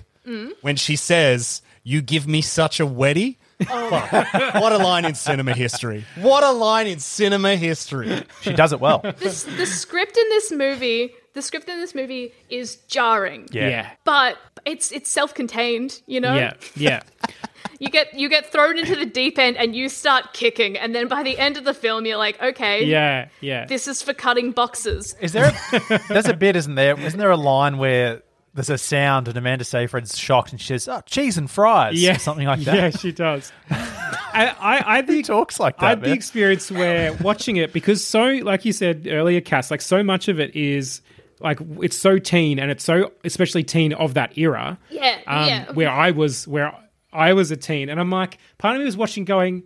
[0.62, 3.36] When she says, You give me such a weddy.
[3.68, 6.04] what a line in cinema history!
[6.16, 8.24] What a line in cinema history!
[8.40, 9.00] She does it well.
[9.18, 13.48] This, the script in this movie, the script in this movie is jarring.
[13.52, 13.68] Yeah.
[13.68, 13.90] Yeah.
[14.04, 16.34] But it's it's self-contained, you know.
[16.34, 16.54] Yeah.
[16.74, 17.02] Yeah.
[17.78, 21.08] You get you get thrown into the deep end and you start kicking, and then
[21.08, 23.28] by the end of the film, you're like, okay, Yeah.
[23.40, 23.66] Yeah.
[23.66, 25.14] this is for cutting boxes.
[25.20, 25.52] Is there?
[25.72, 26.98] A, there's a bit, isn't there?
[26.98, 28.22] Isn't there a line where
[28.54, 32.16] there's a sound and Amanda Seyfried's shocked and she says, "Oh, cheese and fries," yeah.
[32.16, 32.74] or something like that.
[32.76, 33.50] Yeah, she does.
[33.70, 35.98] I, I, I He think talks like I that.
[36.02, 40.02] had the experience where watching it because so, like you said earlier, Cass, like so
[40.02, 41.00] much of it is
[41.40, 44.78] like it's so teen and it's so especially teen of that era.
[44.90, 45.72] Yeah, um, yeah.
[45.72, 46.72] Where I was, where
[47.12, 49.64] I was a teen, and I'm like, part of me was watching, going,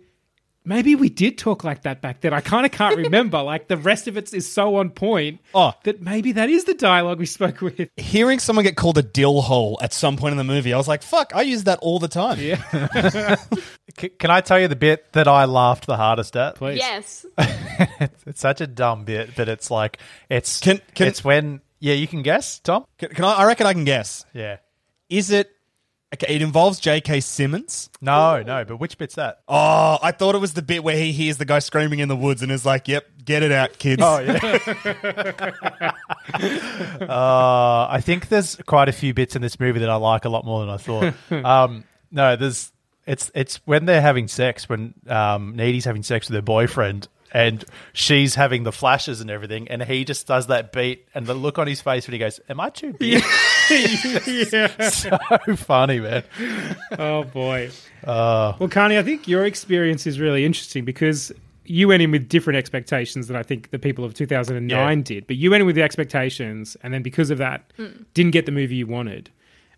[0.65, 2.33] maybe we did talk like that back then.
[2.33, 3.41] I kind of can't remember.
[3.41, 5.39] like the rest of it is so on point.
[5.55, 5.71] Oh.
[5.83, 7.89] that maybe that is the dialogue we spoke with.
[7.95, 10.87] Hearing someone get called a dill hole at some point in the movie, I was
[10.87, 12.39] like, "Fuck!" I use that all the time.
[12.41, 13.35] Yeah.
[13.99, 16.55] C- Can I tell you the bit that I laughed the hardest at?
[16.55, 16.77] Please.
[16.77, 17.25] Yes.
[18.25, 22.07] It's such a dumb bit, but it's like it's Can- can- it's when yeah, you
[22.07, 22.85] can guess, Tom.
[22.97, 23.33] Can, can I?
[23.33, 24.25] I reckon I can guess.
[24.33, 24.57] Yeah.
[25.09, 25.49] Is it?
[26.23, 27.19] Okay, it involves J.K.
[27.19, 27.89] Simmons.
[28.01, 29.41] No, no, but which bit's that?
[29.47, 32.15] Oh, I thought it was the bit where he hears the guy screaming in the
[32.15, 34.33] woods and is like, "Yep, get it out, kids." Oh yeah.
[37.01, 40.29] uh, I think there's quite a few bits in this movie that I like a
[40.29, 41.13] lot more than I thought.
[41.47, 42.71] Um, no, there's
[43.05, 47.63] it's it's when they're having sex when um, Needy's having sex with her boyfriend and
[47.93, 51.57] she's having the flashes and everything, and he just does that beat and the look
[51.59, 53.23] on his face when he goes, "Am I too big?"
[54.89, 55.17] so
[55.57, 56.23] funny, man.
[56.97, 57.69] Oh boy.
[58.03, 61.31] Uh, well, Carney, I think your experience is really interesting because
[61.65, 65.03] you went in with different expectations than I think the people of 2009 Yeah.
[65.03, 65.27] did.
[65.27, 67.87] But you went in with the expectations, and then because of that, hmm.
[68.13, 69.29] didn't get the movie you wanted.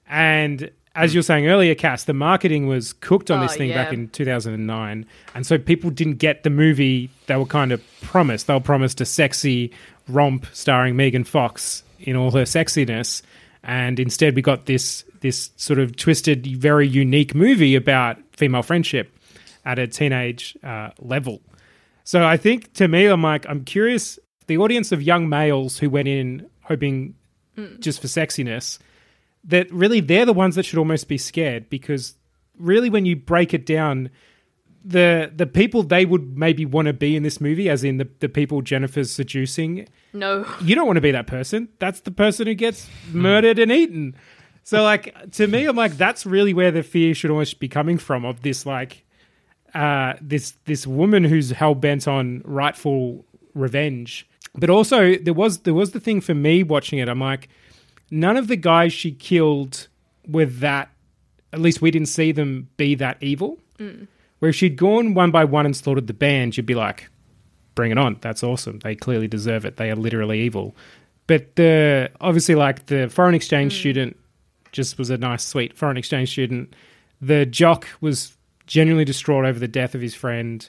[0.08, 3.72] And as you were saying earlier, Cass, the marketing was cooked on Oh, this thing
[3.72, 8.48] back in 2009, and so people didn't get the movie they were kind of promised.
[8.48, 9.72] They were promised a sexy
[10.08, 13.22] romp starring Megan Fox in all her sexiness,
[13.64, 19.14] and instead we got this this sort of twisted, very unique movie about female friendship
[19.66, 21.42] at a teenage uh, level.
[22.04, 24.20] So I think to me, I'm like, I'm curious.
[24.48, 27.16] The audience of young males who went in hoping
[27.80, 28.80] just for sexiness,
[29.44, 32.16] that really they're the ones that should almost be scared because
[32.58, 34.10] really, when you break it down,
[34.84, 38.08] the the people they would maybe want to be in this movie, as in the,
[38.20, 40.46] the people Jennifer's seducing, No.
[40.62, 41.70] you don't want to be that person.
[41.80, 44.16] That's the person who gets murdered and eaten.
[44.64, 47.98] So, like, to me, I'm like, that's really where the fear should almost be coming
[47.98, 49.04] from of this, like,
[49.74, 53.26] uh, this this woman who's hell bent on rightful
[53.56, 54.28] revenge.
[54.56, 57.10] But also, there was there was the thing for me watching it.
[57.10, 57.50] I'm like,
[58.12, 59.88] none of the guys she killed
[60.28, 60.90] were that.
[61.52, 63.60] At least we didn't see them be that evil.
[63.80, 64.08] Mm.
[64.40, 67.10] Where if she'd gone one by one and slaughtered the band, you'd be like,
[67.76, 68.18] bring it on.
[68.22, 68.80] That's awesome.
[68.80, 69.78] They clearly deserve it.
[69.78, 70.76] They are literally evil.
[71.28, 73.80] But the obviously like the foreign exchange mm.
[73.80, 74.18] student
[74.72, 76.76] just was a nice sweet foreign exchange student.
[77.22, 78.36] The jock was
[78.68, 80.68] genuinely distraught over the death of his friend.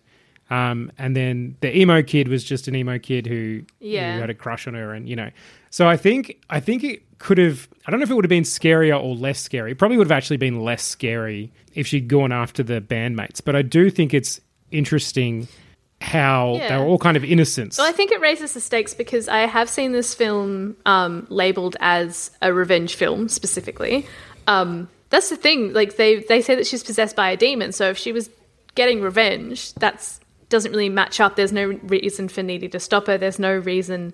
[0.50, 4.14] Um, and then the emo kid was just an emo kid who, Yeah.
[4.14, 5.30] who had a crush on her and you know.
[5.70, 8.28] So I think I think it could have I don't know if it would have
[8.30, 9.72] been scarier or less scary.
[9.72, 13.40] It probably would have actually been less scary if she'd gone after the bandmates.
[13.44, 14.40] But I do think it's
[14.72, 15.46] interesting
[16.00, 16.68] how Yeah.
[16.70, 17.78] they were all kind of innocents.
[17.78, 21.76] Well, I think it raises the stakes because I have seen this film um, labeled
[21.80, 24.06] as a revenge film specifically.
[24.46, 25.72] Um, that's the thing.
[25.74, 27.72] Like they they say that she's possessed by a demon.
[27.72, 28.30] So if she was
[28.74, 31.36] getting revenge, that's doesn't really match up.
[31.36, 33.16] There's no reason for Needy to stop her.
[33.16, 34.12] There's no reason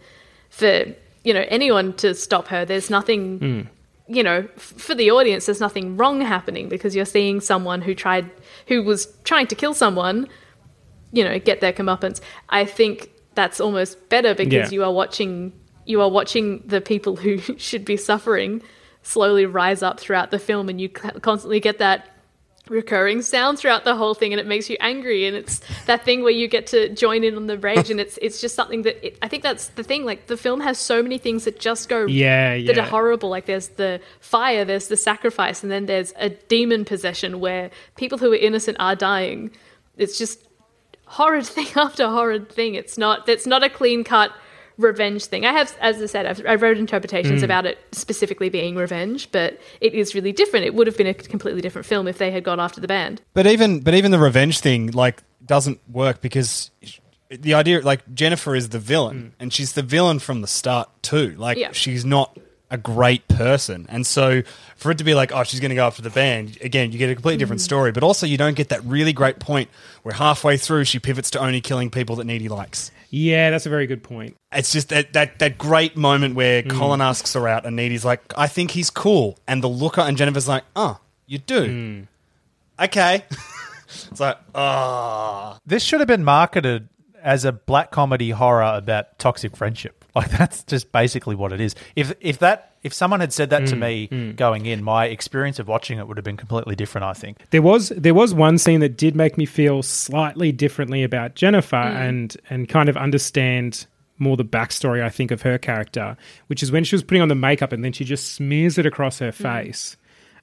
[0.50, 0.84] for
[1.24, 2.64] you know anyone to stop her.
[2.64, 3.38] There's nothing.
[3.38, 3.60] Hmm.
[4.08, 7.92] You know, f- for the audience, there's nothing wrong happening because you're seeing someone who
[7.92, 8.30] tried,
[8.68, 10.28] who was trying to kill someone,
[11.12, 12.20] you know get their comeuppance.
[12.48, 14.74] I think that's almost better because Yeah.
[14.76, 15.52] you are watching
[15.84, 18.62] you are watching the people who should be suffering
[19.02, 22.08] slowly rise up throughout the film, and you constantly get that
[22.68, 26.22] recurring sound throughout the whole thing and it makes you angry and it's that thing
[26.22, 29.06] where you get to join in on the rage and it's it's just something that
[29.06, 31.88] it, I think that's the thing like the film has so many things that just
[31.88, 35.86] go Yeah, yeah that are horrible like there's the fire there's the sacrifice and then
[35.86, 39.52] there's a demon possession where people who are innocent are dying
[39.96, 40.46] it's just
[41.06, 42.74] horrid thing after horrid thing.
[42.74, 44.32] It's not it's not a clean cut
[44.78, 45.44] revenge thing.
[45.44, 47.44] I have, as I said, I've, I've wrote interpretations hmm.
[47.44, 50.66] about it specifically being revenge, but it is really different.
[50.66, 53.22] It would have been a completely different film if they had gone after the band.
[53.34, 56.70] But even but even the revenge thing like doesn't work because
[57.30, 59.28] the idea like Jennifer is the villain hmm.
[59.40, 61.34] and she's the villain from the start too.
[61.38, 61.72] Like Yeah.
[61.72, 62.38] she's not
[62.70, 63.86] a great person.
[63.88, 64.42] And so
[64.76, 66.98] for it to be like, oh, she's going to go after the band, again, you
[66.98, 67.66] get a completely different hmm.
[67.66, 67.92] story.
[67.92, 69.70] But also, you don't get that really great point
[70.02, 72.90] where halfway through she pivots to only killing people that Needy likes.
[73.10, 74.36] Yeah, that's a very good point.
[74.52, 76.68] It's just that that, that great moment where hmm.
[76.70, 79.38] Colin asks her out and Needy's like, I think he's cool.
[79.46, 81.66] And the looker and Jennifer's like, oh, you do?
[81.66, 82.82] Hmm.
[82.84, 83.24] Okay.
[83.86, 85.58] it's like, oh.
[85.66, 86.88] This should have been marketed
[87.22, 90.04] as a black comedy horror about toxic friendship.
[90.26, 91.74] Like that's just basically what it is.
[91.94, 94.36] If if that if someone had said that to mm, me mm.
[94.36, 97.04] going in, my experience of watching it would have been completely different.
[97.04, 97.36] I think.
[97.50, 101.76] There was there was one scene that did make me feel slightly differently about Jennifer
[101.76, 101.94] mm.
[101.94, 103.84] and and kind of understand
[104.16, 107.28] more the backstory I think of her character, which is when she was putting on
[107.28, 109.98] the makeup and then she just smears it across her face,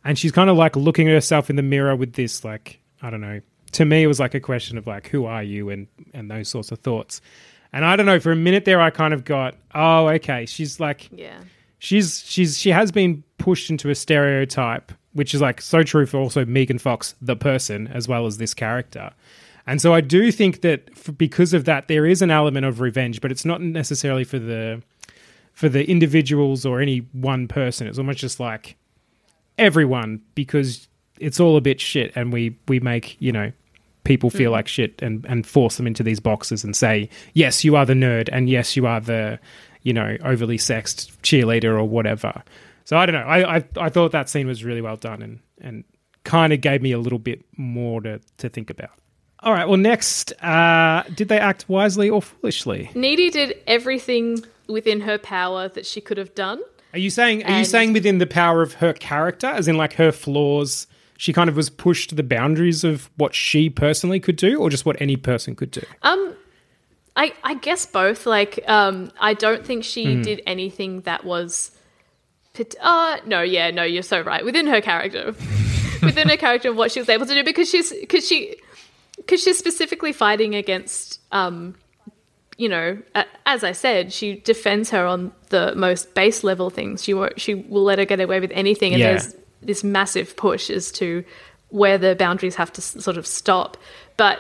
[0.06, 3.10] and she's kind of like looking at herself in the mirror with this like I
[3.10, 3.42] don't know.
[3.72, 6.48] To me, it was like a question of like who are you and and those
[6.48, 7.22] sorts of thoughts.
[7.74, 8.20] And I don't know.
[8.20, 10.46] For a minute there, I kind of got, oh, okay.
[10.46, 11.40] She's like, Yeah.
[11.80, 16.18] she's she's she has been pushed into a stereotype, which is like so true for
[16.18, 19.12] also Megan Fox, the person, as well as this character.
[19.66, 22.80] And so I do think that f because of that, there is an element of
[22.80, 24.82] revenge, but it's not necessarily for the
[25.54, 27.88] for the individuals or any one person.
[27.88, 28.76] It's almost just like
[29.58, 30.88] everyone because
[31.20, 33.52] it's all a bit shit, and we we make you know
[34.04, 37.76] people feel like shit and and force them into these boxes and say yes you
[37.76, 39.40] are the nerd and yes you are the
[39.82, 42.44] you know overly sexed cheerleader or whatever.
[42.86, 43.28] So i don't know.
[43.28, 45.84] I i, I thought that scene was really well done and and
[46.24, 48.92] kind of gave me a little bit more to to think about.
[49.40, 52.90] All right well next uh did they act wisely or foolishly?
[52.96, 56.62] Needy did everything within her power that she could have done.
[56.94, 59.94] are you saying are you saying within the power of her character as in like
[59.94, 60.88] her flaws
[61.24, 64.70] she kind of was pushed to the boundaries of what she personally could do or
[64.70, 66.36] just what any person could do Um,
[67.16, 68.26] I I guess both.
[68.26, 68.96] Like, um,
[69.30, 70.22] I don't think she Hmm.
[70.24, 71.72] did anything that was.
[72.82, 74.44] Uh, no, yeah, no, you're so right.
[74.46, 75.26] Within her character,
[76.04, 78.56] within her character, of what she was able to do, because she's because she
[79.18, 81.20] because she's specifically fighting against.
[81.32, 81.76] Um,
[82.58, 87.04] you know, a- as I said, she defends her on the most base level things.
[87.04, 89.10] She won't, she will let her get away with anything, and Yeah.
[89.12, 91.24] there's this massive push as to
[91.70, 93.78] where the boundaries have to sort of stop.
[94.18, 94.40] But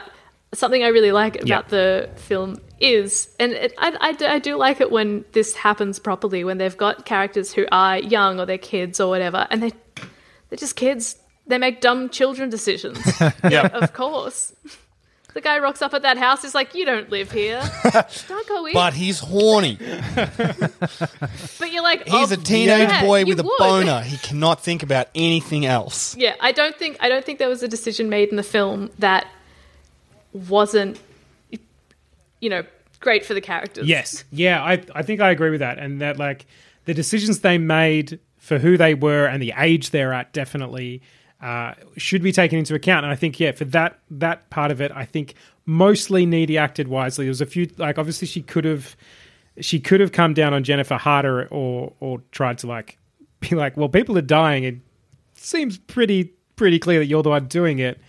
[0.54, 1.62] something I really like about Yeah.
[1.68, 5.98] the film is, and it, I, I, do, I do like it when this happens
[5.98, 9.72] properly, when they've got characters who are young or they're kids or whatever, and they
[10.50, 11.16] they're just kids.
[11.48, 13.00] They make dumb children decisions.
[13.50, 14.54] yeah, of course.
[15.34, 16.44] The guy rocks up at that house.
[16.44, 17.62] He's like, you don't live here.
[18.28, 18.74] don't go in.
[18.74, 19.78] But he's horny.
[21.60, 23.58] But you're like, He's oh, a teenage yeah, boy you with a would.
[23.58, 24.02] boner.
[24.02, 26.16] He cannot think about anything else.
[26.24, 28.92] Yeah, I don't think I don't think there was a decision made in the film
[29.00, 29.28] that
[30.32, 31.00] wasn't,
[32.40, 32.64] you know,
[33.00, 33.88] great for the characters.
[33.88, 34.24] Yes.
[34.32, 35.80] Yeah, I I think I agree with that.
[35.80, 36.46] And that like
[36.86, 41.02] the decisions they made for who they were and the age they're at definitely
[41.44, 43.04] uh, should be taken into account.
[43.04, 46.88] And I think, yeah, for that that part of it, I think mostly Needy acted
[46.88, 47.26] wisely.
[47.26, 48.96] There was a few like obviously she could have
[49.60, 52.98] she could have come down on Jennifer harder or or tried to like
[53.42, 54.64] be like, well, people are dying.
[54.64, 54.78] It
[55.36, 58.00] seems pretty pretty clear that you're the one doing it.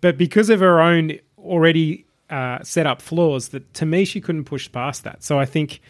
[0.00, 4.44] But because of her own already uh, set up flaws, that to me she couldn't
[4.44, 5.24] push past that.
[5.24, 5.80] So I think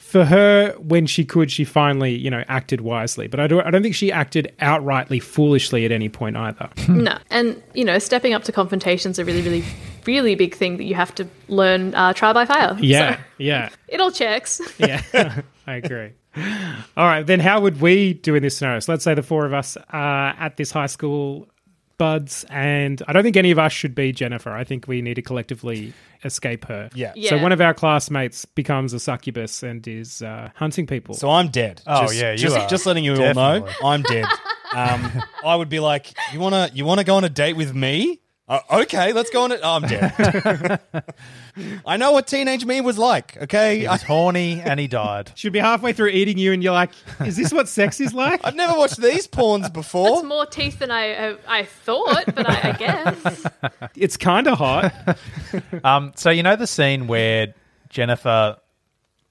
[0.00, 3.28] for her, when she could, she finally you know acted wisely.
[3.28, 6.68] But I don't I don't think she acted outrightly foolishly at any point either.
[6.88, 9.64] No, and you know, stepping up to confrontations a really, really,
[10.06, 12.76] really big thing that you have to learn uh, trial by fire.
[12.80, 13.68] yeah, So, yeah.
[13.88, 14.60] it all checks.
[14.78, 15.02] yeah,
[15.66, 16.12] I agree.
[16.96, 18.80] All right, then how would we do in this scenario?
[18.80, 21.46] So let's say the four of us are at this high school
[22.00, 24.52] buds, and I don't think any of us should be Jennifer.
[24.52, 25.92] I think we need to collectively
[26.24, 26.88] escape her.
[26.94, 27.12] Yeah.
[27.14, 27.28] Yeah.
[27.28, 31.14] So one of our classmates becomes a succubus and is uh, hunting people.
[31.14, 31.82] So I'm dead.
[31.86, 32.68] Oh, just, yeah, you just, are.
[32.68, 34.26] just letting you all know, I'm dead.
[34.72, 38.20] Um, I would be like, you wanna, you wanna go on a date with me?
[38.50, 39.60] Uh, okay, let's go on it.
[39.62, 40.80] Oh, I'm dead.
[41.86, 43.36] I know what teenage me was like.
[43.44, 45.30] Okay, He was horny and he died.
[45.36, 46.90] She'll be halfway through eating you, and you're like,
[47.24, 50.24] "Is this what sex is like?" I've never watched these porns It's before.
[50.24, 53.46] more teeth than I uh, I thought, but I, I guess.
[53.94, 55.16] It's kind of hot.
[55.84, 57.54] Um, so you know the scene where
[57.88, 58.56] Jennifer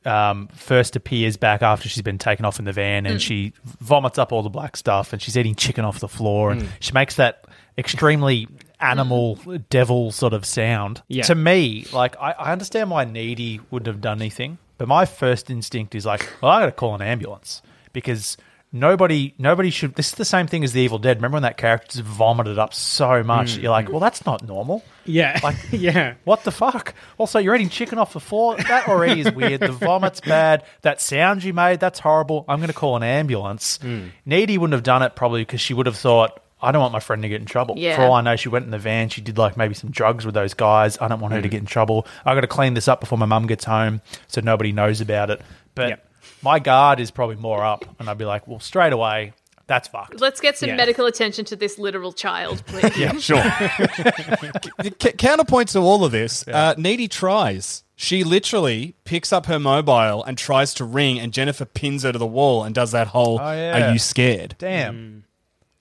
[0.05, 3.51] um, first appears back after she's been taken off in the van, and she
[3.81, 6.93] vomits up all the black stuff, and she's eating chicken off the floor, and she
[6.93, 7.43] makes that
[7.77, 8.47] extremely
[8.79, 9.37] animal
[9.69, 11.01] devil sort of sound.
[11.07, 11.23] Yeah.
[11.23, 15.49] To me, like I, I understand why Needy wouldn't have done anything, but my first
[15.49, 17.61] instinct is like, well, I got to call an ambulance
[17.93, 18.37] because
[18.71, 19.95] nobody nobody should.
[19.95, 21.17] This is the same thing as the Evil Dead.
[21.17, 23.55] Remember when that character just vomited up so much?
[23.55, 24.83] that You're like, well, that's not normal.
[25.05, 25.39] Yeah.
[25.43, 26.13] Like- yeah.
[26.23, 26.93] What the fuck?
[27.17, 28.55] Also, you're eating chicken off the floor.
[28.57, 29.61] That already is weird.
[29.61, 30.63] The vomit's bad.
[30.83, 32.45] That sound you made, that's horrible.
[32.47, 33.79] I'm going to call an ambulance.
[33.79, 34.11] Mm.
[34.25, 36.99] Needy wouldn't have done it probably because she would have thought, I don't want my
[36.99, 37.75] friend to get in trouble.
[37.77, 37.95] Yeah.
[37.95, 39.09] For all I know, she went in the van.
[39.09, 40.97] She did like maybe some drugs with those guys.
[40.99, 42.05] I don't want her to get in trouble.
[42.25, 45.29] I got to clean this up before my mum gets home so nobody knows about
[45.29, 45.41] it.
[45.75, 46.07] But Yep.
[46.41, 49.31] my guard is probably more up, and I'd be like, well, straight away,
[49.67, 50.19] that's fucked.
[50.19, 50.75] Let's get some Yeah.
[50.75, 52.97] medical attention to this literal child, please.
[52.97, 53.43] Yeah, sure.
[55.01, 57.83] C- counterpoint to all of this, uh, Needy tries.
[57.95, 62.17] She literally picks up her mobile and tries to ring, and Jennifer pins her to
[62.17, 63.89] the wall and does that whole Oh, yeah.
[63.89, 65.25] "Are you scared?" Damn.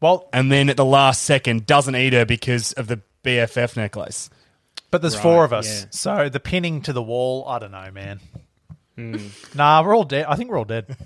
[0.00, 4.30] Well, And then at the last second, doesn't eat her because of the BFF necklace.
[4.90, 5.82] But there's four of us.
[5.82, 5.86] yeah.
[5.90, 8.20] So the pinning to the wall, I don't know, man.
[8.96, 9.16] Hmm.
[9.54, 10.24] Nah, we're all dead.
[10.28, 10.96] I think we're all dead.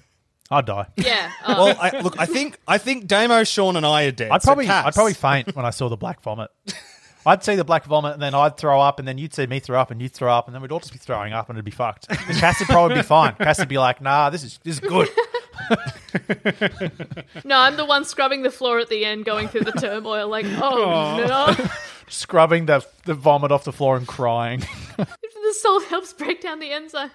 [0.50, 0.86] I'd die.
[0.96, 1.30] Yeah.
[1.46, 4.30] Oh, Well, I, look, I think I think Damo, Sean, and I are dead.
[4.30, 6.50] I'd So probably Cass- I'd probably faint when I saw the black vomit.
[7.26, 9.60] I'd see the black vomit and then I'd throw up and then you'd see me
[9.60, 11.56] throw up and you'd throw up and then we'd all just be throwing up and
[11.56, 12.08] it'd be fucked.
[12.08, 13.34] Cass would probably be fine.
[13.36, 15.08] Cass would be like, nah, this is this is good.
[17.44, 20.46] no, I'm the one scrubbing the floor at the end, going through the turmoil, like,
[20.46, 21.70] oh no.
[22.08, 24.60] Scrubbing the the vomit off the floor and crying.
[24.98, 27.10] the salt helps break down the enzyme.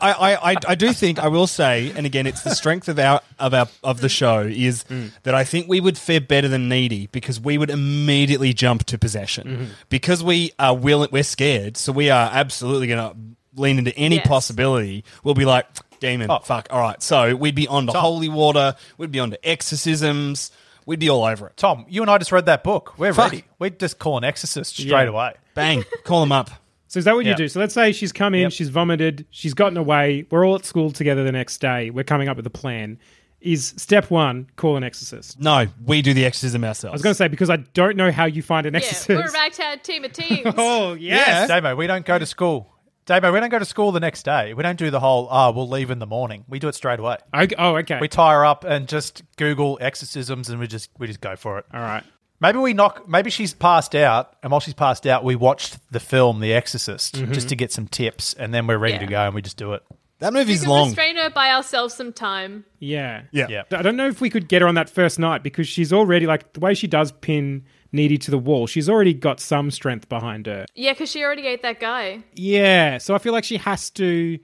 [0.00, 2.98] I, I, I, I do think I will say, and again, it's the strength of
[2.98, 5.10] our of our of the show is mm.
[5.24, 8.96] that I think we would fare better than needy because we would immediately jump to
[8.96, 9.64] possession mm-hmm.
[9.90, 13.16] because we are willing, we're scared, so we are absolutely going to
[13.56, 14.26] lean into any Yes.
[14.26, 15.04] possibility.
[15.22, 15.66] We'll be like
[16.04, 16.38] demon, Oh.
[16.40, 17.02] fuck, all right.
[17.02, 20.50] So we'd be on to holy water, we'd be on to exorcisms,
[20.86, 21.56] we'd be all over it.
[21.56, 22.94] Tom, you and I just read that book.
[22.98, 23.32] We're Fuck.
[23.32, 23.44] ready.
[23.58, 25.02] We'd just call an exorcist straight Yeah.
[25.02, 25.34] away.
[25.54, 26.50] Bang, call them up.
[26.86, 27.32] So is that what Yeah.
[27.32, 27.48] you do?
[27.48, 28.52] So let's say she's come in, Yep.
[28.52, 30.26] she's vomited, she's gotten away.
[30.30, 31.90] We're all at school together the next day.
[31.90, 32.98] We're coming up with a plan.
[33.40, 35.40] Is step one call an exorcist?
[35.40, 36.92] No, we do the exorcism ourselves.
[36.92, 39.08] I was going to say because I don't know how you find an yeah, exorcist.
[39.08, 40.42] we're a ragtag team of teens.
[40.56, 41.48] oh yes.
[41.48, 42.70] Damo, we don't go to school.
[43.06, 44.54] Damo, we don't go to school the next day.
[44.54, 46.44] We don't do the whole, ah, we'll leave in the morning.
[46.48, 47.18] We do it straight away.
[47.34, 47.54] Okay.
[47.58, 47.98] Oh, okay.
[48.00, 51.58] We tie her up and just Google exorcisms and we just we just go for
[51.58, 51.66] it.
[51.72, 52.02] all right.
[52.40, 56.00] Maybe we knock maybe she's passed out and while she's passed out we watched the
[56.00, 59.34] film The Exorcist just to get some tips and then we're ready to go and
[59.34, 59.82] we just do it.
[60.18, 60.86] that movie's we movie's can long.
[60.88, 62.64] restrain her by ourselves some time.
[62.80, 63.22] Yeah.
[63.32, 63.46] Yeah.
[63.48, 63.62] Yeah.
[63.70, 66.26] I don't know if we could get her on that first night because she's already
[66.26, 67.64] like the way she does pin
[67.94, 68.66] Needy to the wall.
[68.66, 70.66] She's already got some strength behind her.
[70.74, 72.24] Yeah, because she already ate that guy.
[72.34, 72.98] Yeah.
[72.98, 74.38] So I feel like she has to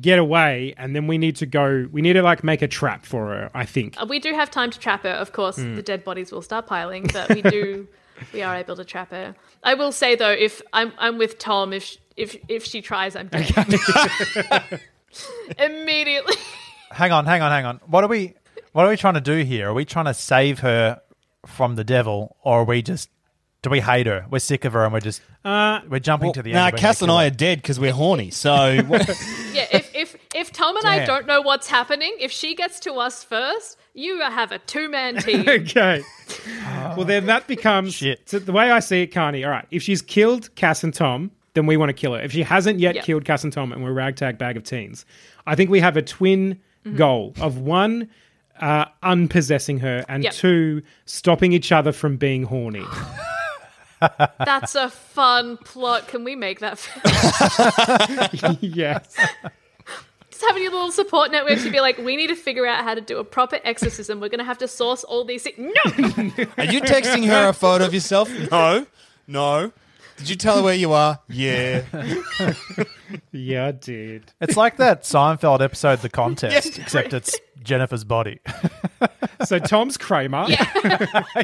[0.00, 1.86] get away, and then we need to go.
[1.92, 3.50] We need to like make a trap for her.
[3.54, 4.00] I think.
[4.00, 5.10] Uh, We do have time to trap her.
[5.10, 5.74] Of course, Hmm.
[5.76, 7.86] the dead bodies will start piling, but we do.
[8.32, 9.34] we are able to trap her.
[9.62, 13.14] I will say though, if I'm I'm with Tom, if sh- if if she tries,
[13.14, 13.52] I'm dead
[15.58, 16.34] immediately.
[16.90, 17.80] Hang on, hang on, hang on.
[17.86, 18.34] What are we
[18.72, 19.68] what are we trying to do here?
[19.70, 21.00] Are we trying to save her
[21.46, 23.10] from the devil or are we just
[23.62, 24.26] do we hate her?
[24.30, 26.74] We're sick of her and we're just Uh, we're jumping to the Nah, end.
[26.74, 28.30] we're Cass and I kill are dead because we're horny.
[28.30, 28.54] So
[29.52, 32.94] Yeah, if if if Tom and I don't know what's happening, if she gets to
[32.94, 35.48] us first, you have a two man team.
[35.48, 36.02] okay.
[36.96, 38.28] well, then that becomes Shit.
[38.28, 39.44] So the way I see it, Carney.
[39.44, 42.20] All right, if she's killed Cass and Tom, then we want to kill her.
[42.20, 43.04] If she hasn't yet Yep.
[43.04, 45.06] killed Cass and Tom, and we're a ragtag bag of teens,
[45.46, 46.98] I think we have a twin Mm-hmm.
[46.98, 48.08] goal of one.
[48.60, 50.32] Uh, unpossessing her and Yep.
[50.34, 52.84] two stopping each other from being horny.
[54.00, 56.08] That's a fun plot.
[56.08, 56.78] Can we make that?
[58.60, 59.16] yes.
[60.30, 62.94] Just having your little support network to be like, we need to figure out how
[62.94, 64.20] to do a proper exorcism.
[64.20, 65.58] We're going to have to source all these things.
[65.58, 65.92] No,
[66.58, 68.30] are you texting her a photo of yourself?
[68.50, 68.86] No,
[69.26, 69.72] no.
[70.18, 71.18] Did you tell her where you are?
[71.28, 71.82] Yeah.
[73.32, 74.32] Yeah, dude.
[74.40, 78.40] It's like that Seinfeld episode The Contest, except it's Jennifer's body.
[79.44, 80.46] So Tom's Kramer.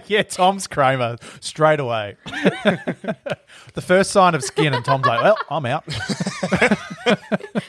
[0.06, 2.16] yeah, Tom's Kramer straight away.
[2.26, 5.84] the first sign of skin, and Tom's like, "Well, I'm out."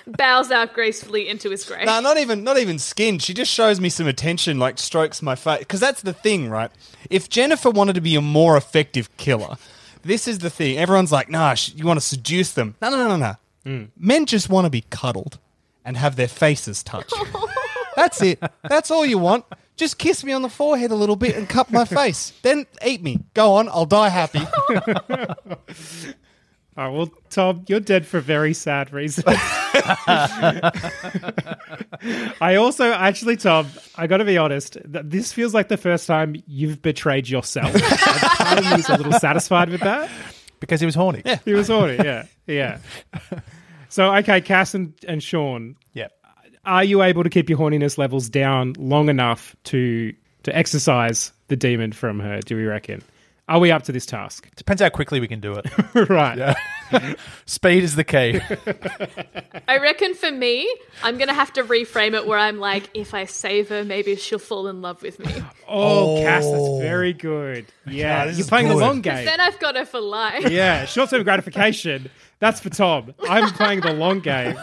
[0.07, 1.85] bows out gracefully into his grave.
[1.85, 3.19] No, not even not even skin.
[3.19, 5.59] She just shows me some attention, like strokes my face.
[5.59, 6.71] Because that's the thing, right?
[7.09, 9.57] If Jennifer wanted to be a more effective killer,
[10.03, 10.77] this is the thing.
[10.77, 13.35] Everyone's like, "Nah, sh- you want to seduce them." No, no, no, no, no.
[13.65, 13.89] Mm.
[13.97, 15.39] Men just want to be cuddled
[15.85, 17.13] and have their faces touched.
[17.95, 18.41] that's it.
[18.67, 19.45] That's all you want.
[19.75, 22.33] Just kiss me on the forehead a little bit and cup my face.
[22.41, 23.19] Then eat me.
[23.33, 23.69] Go on.
[23.69, 24.41] I'll die happy.
[26.75, 29.25] Oh, well, Tom, you're dead for very sad reasons.
[32.41, 36.07] I also, actually, Tom, I got to be honest, th- this feels like the first
[36.07, 37.75] time you've betrayed yourself.
[37.75, 40.09] And part of me is a little satisfied with that.
[40.63, 41.21] Because he was horny.
[41.25, 42.77] Yeah, He was horny, yeah, yeah.
[43.89, 46.07] So, okay, Cass and, and Sean, yeah.
[46.65, 51.55] are you able to keep your horniness levels down long enough to to exorcise the
[51.55, 52.39] demon from her?
[52.39, 53.03] Do we reckon?
[53.49, 54.47] Are we up to this task?
[54.55, 55.65] Depends how quickly we can do it.
[56.09, 56.55] right.
[57.45, 58.39] Speed is the key.
[59.67, 63.25] I reckon for me, I'm gonna have to reframe it where I'm like, if I
[63.25, 65.33] save her, maybe she'll fall in love with me.
[65.67, 66.79] Oh, Cass, that's oh.
[66.79, 67.65] very good.
[67.85, 69.25] Yeah, this you're is playing the long game.
[69.25, 70.49] Then I've got her for life.
[70.49, 72.09] Yeah, short term gratification.
[72.39, 73.13] That's for Tom.
[73.27, 74.55] I'm playing the long game.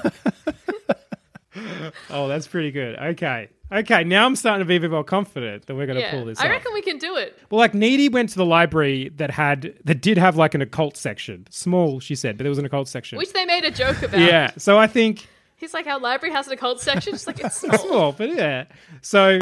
[2.10, 2.96] Oh, that's pretty good.
[2.96, 3.48] Okay.
[3.72, 6.10] Okay, now I'm starting to be a bit more confident that we're going to Yeah,
[6.10, 6.50] pull this I off.
[6.50, 7.38] reckon we can do it.
[7.50, 10.96] Well, like Needy went to the library that had that did have like an occult
[10.96, 11.46] section.
[11.50, 13.16] Small, she said, but there was an occult section.
[13.16, 14.18] Which they made a joke about.
[14.20, 14.50] yeah.
[14.58, 17.12] So I think He's like, our library has an occult section.
[17.12, 17.78] Just like, it's small.
[17.78, 18.64] small, but yeah.
[19.02, 19.38] So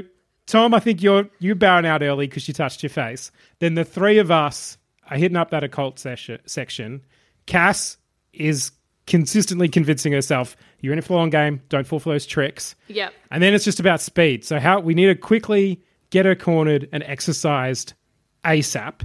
[0.47, 3.31] Tom, I think you're you bowing out early because you touched your face.
[3.61, 4.77] Then the three of us
[5.11, 7.03] are hitting up that occult session, section.
[7.47, 7.97] Cass
[8.35, 8.73] is
[9.09, 11.63] consistently convincing herself you're in it for the long game.
[11.69, 12.77] Don't fall for those tricks.
[12.87, 13.13] Yep.
[13.33, 14.45] And then it's just about speed.
[14.45, 17.95] So how we need to quickly get her cornered and exorcised
[18.45, 19.01] ASAP.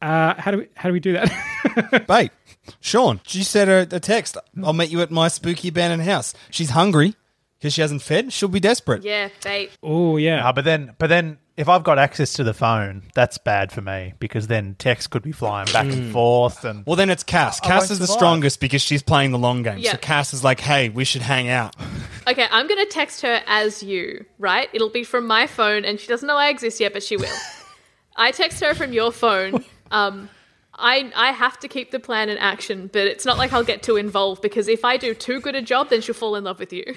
[0.00, 2.04] Uh, how do we how do we do that?
[2.08, 2.32] Bait.
[2.80, 4.36] Sean, she sent her a text.
[4.62, 6.34] I'll meet you at my spooky abandoned house.
[6.50, 7.14] She's hungry
[7.58, 8.32] because she hasn't fed.
[8.32, 9.04] She'll be desperate.
[9.04, 9.70] Yeah, bait.
[9.82, 10.48] oh yeah.
[10.48, 13.80] Uh, but then, but then, if I've got access to the phone, that's bad for
[13.80, 17.60] me because then text could be flying back and forth, and Well, then it's Cass.
[17.62, 18.18] I Cass won't is the survive.
[18.18, 19.78] strongest because she's playing the long game.
[19.78, 19.92] Yeah.
[19.92, 21.74] So Cass is like, hey, we should hang out.
[22.24, 24.68] Okay, I'm gonna text her as you, right?
[24.72, 27.34] It'll be from my phone, and she doesn't know I exist yet, but she will.
[28.16, 29.64] I text her from your phone.
[29.90, 30.28] Um,
[30.74, 33.82] I I have to keep the plan in action, but it's not like I'll get
[33.82, 36.58] too involved because if I do too good a job, then she'll fall in love
[36.58, 36.84] with you,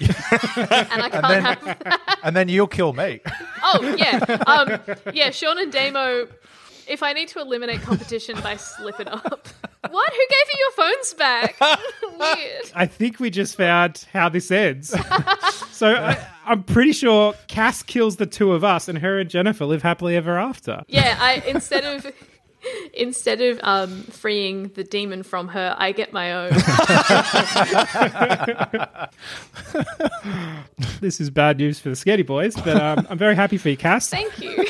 [1.02, 2.00] I can't then- have.
[2.22, 3.20] and then you'll kill me.
[3.62, 4.80] Oh yeah, um,
[5.12, 5.30] yeah.
[5.30, 6.26] Sean and Damo.
[6.88, 9.48] If I need to eliminate competition by slip it up.
[9.90, 10.12] What?
[10.12, 11.56] Who gave you your phones back?
[12.18, 12.70] Weird.
[12.76, 14.94] I think we just found how this ends.
[15.72, 19.64] so I, I'm pretty sure Cass kills the two of us, and her and Jennifer
[19.64, 20.82] live happily ever after.
[20.86, 22.06] Yeah, I instead of
[22.94, 26.52] instead of um, freeing the demon from her, I get my own.
[31.00, 33.76] This is bad news for the Scaredy Boys, but um, I'm very happy for you,
[33.76, 34.08] Cass.
[34.08, 34.66] Thank you.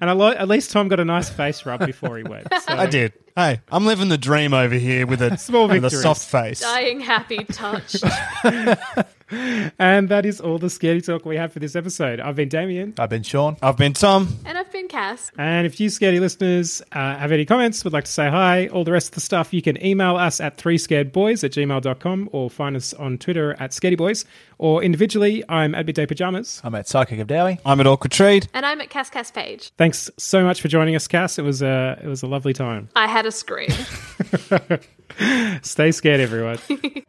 [0.00, 2.48] And I lo- at least Tom got a nice face rub before he went.
[2.50, 2.74] So.
[2.74, 3.12] I did.
[3.38, 6.00] Hey, I'm living the dream over here with a Small with a victories.
[6.00, 6.60] soft face.
[6.60, 8.02] Dying happy, touched.
[9.28, 12.20] And that is all the scary Talk we have for this episode.
[12.20, 12.94] I've been Damien.
[12.96, 13.56] I've been Sean.
[13.60, 14.38] I've been Tom.
[14.44, 15.32] And I've been Cass.
[15.36, 18.84] And if you Scaredy listeners uh, have any comments, would like to say hi, all
[18.84, 22.76] the rest of the stuff, you can email us at 3scaredboys at gmail.com or find
[22.76, 24.24] us on Twitter at scaredyboys.
[24.58, 26.60] Or individually, I'm at Midday Pajamas.
[26.64, 27.58] I'm at Psychic of Dowie.
[27.64, 28.48] I'm at Awkward Trade.
[28.54, 29.70] And I'm at Cass Cass Page.
[29.76, 31.38] Thanks so much for joining us, Cass.
[31.38, 32.88] It was a, it was a lovely time.
[32.96, 33.70] I had a scream.
[35.62, 36.58] Stay scared, everyone.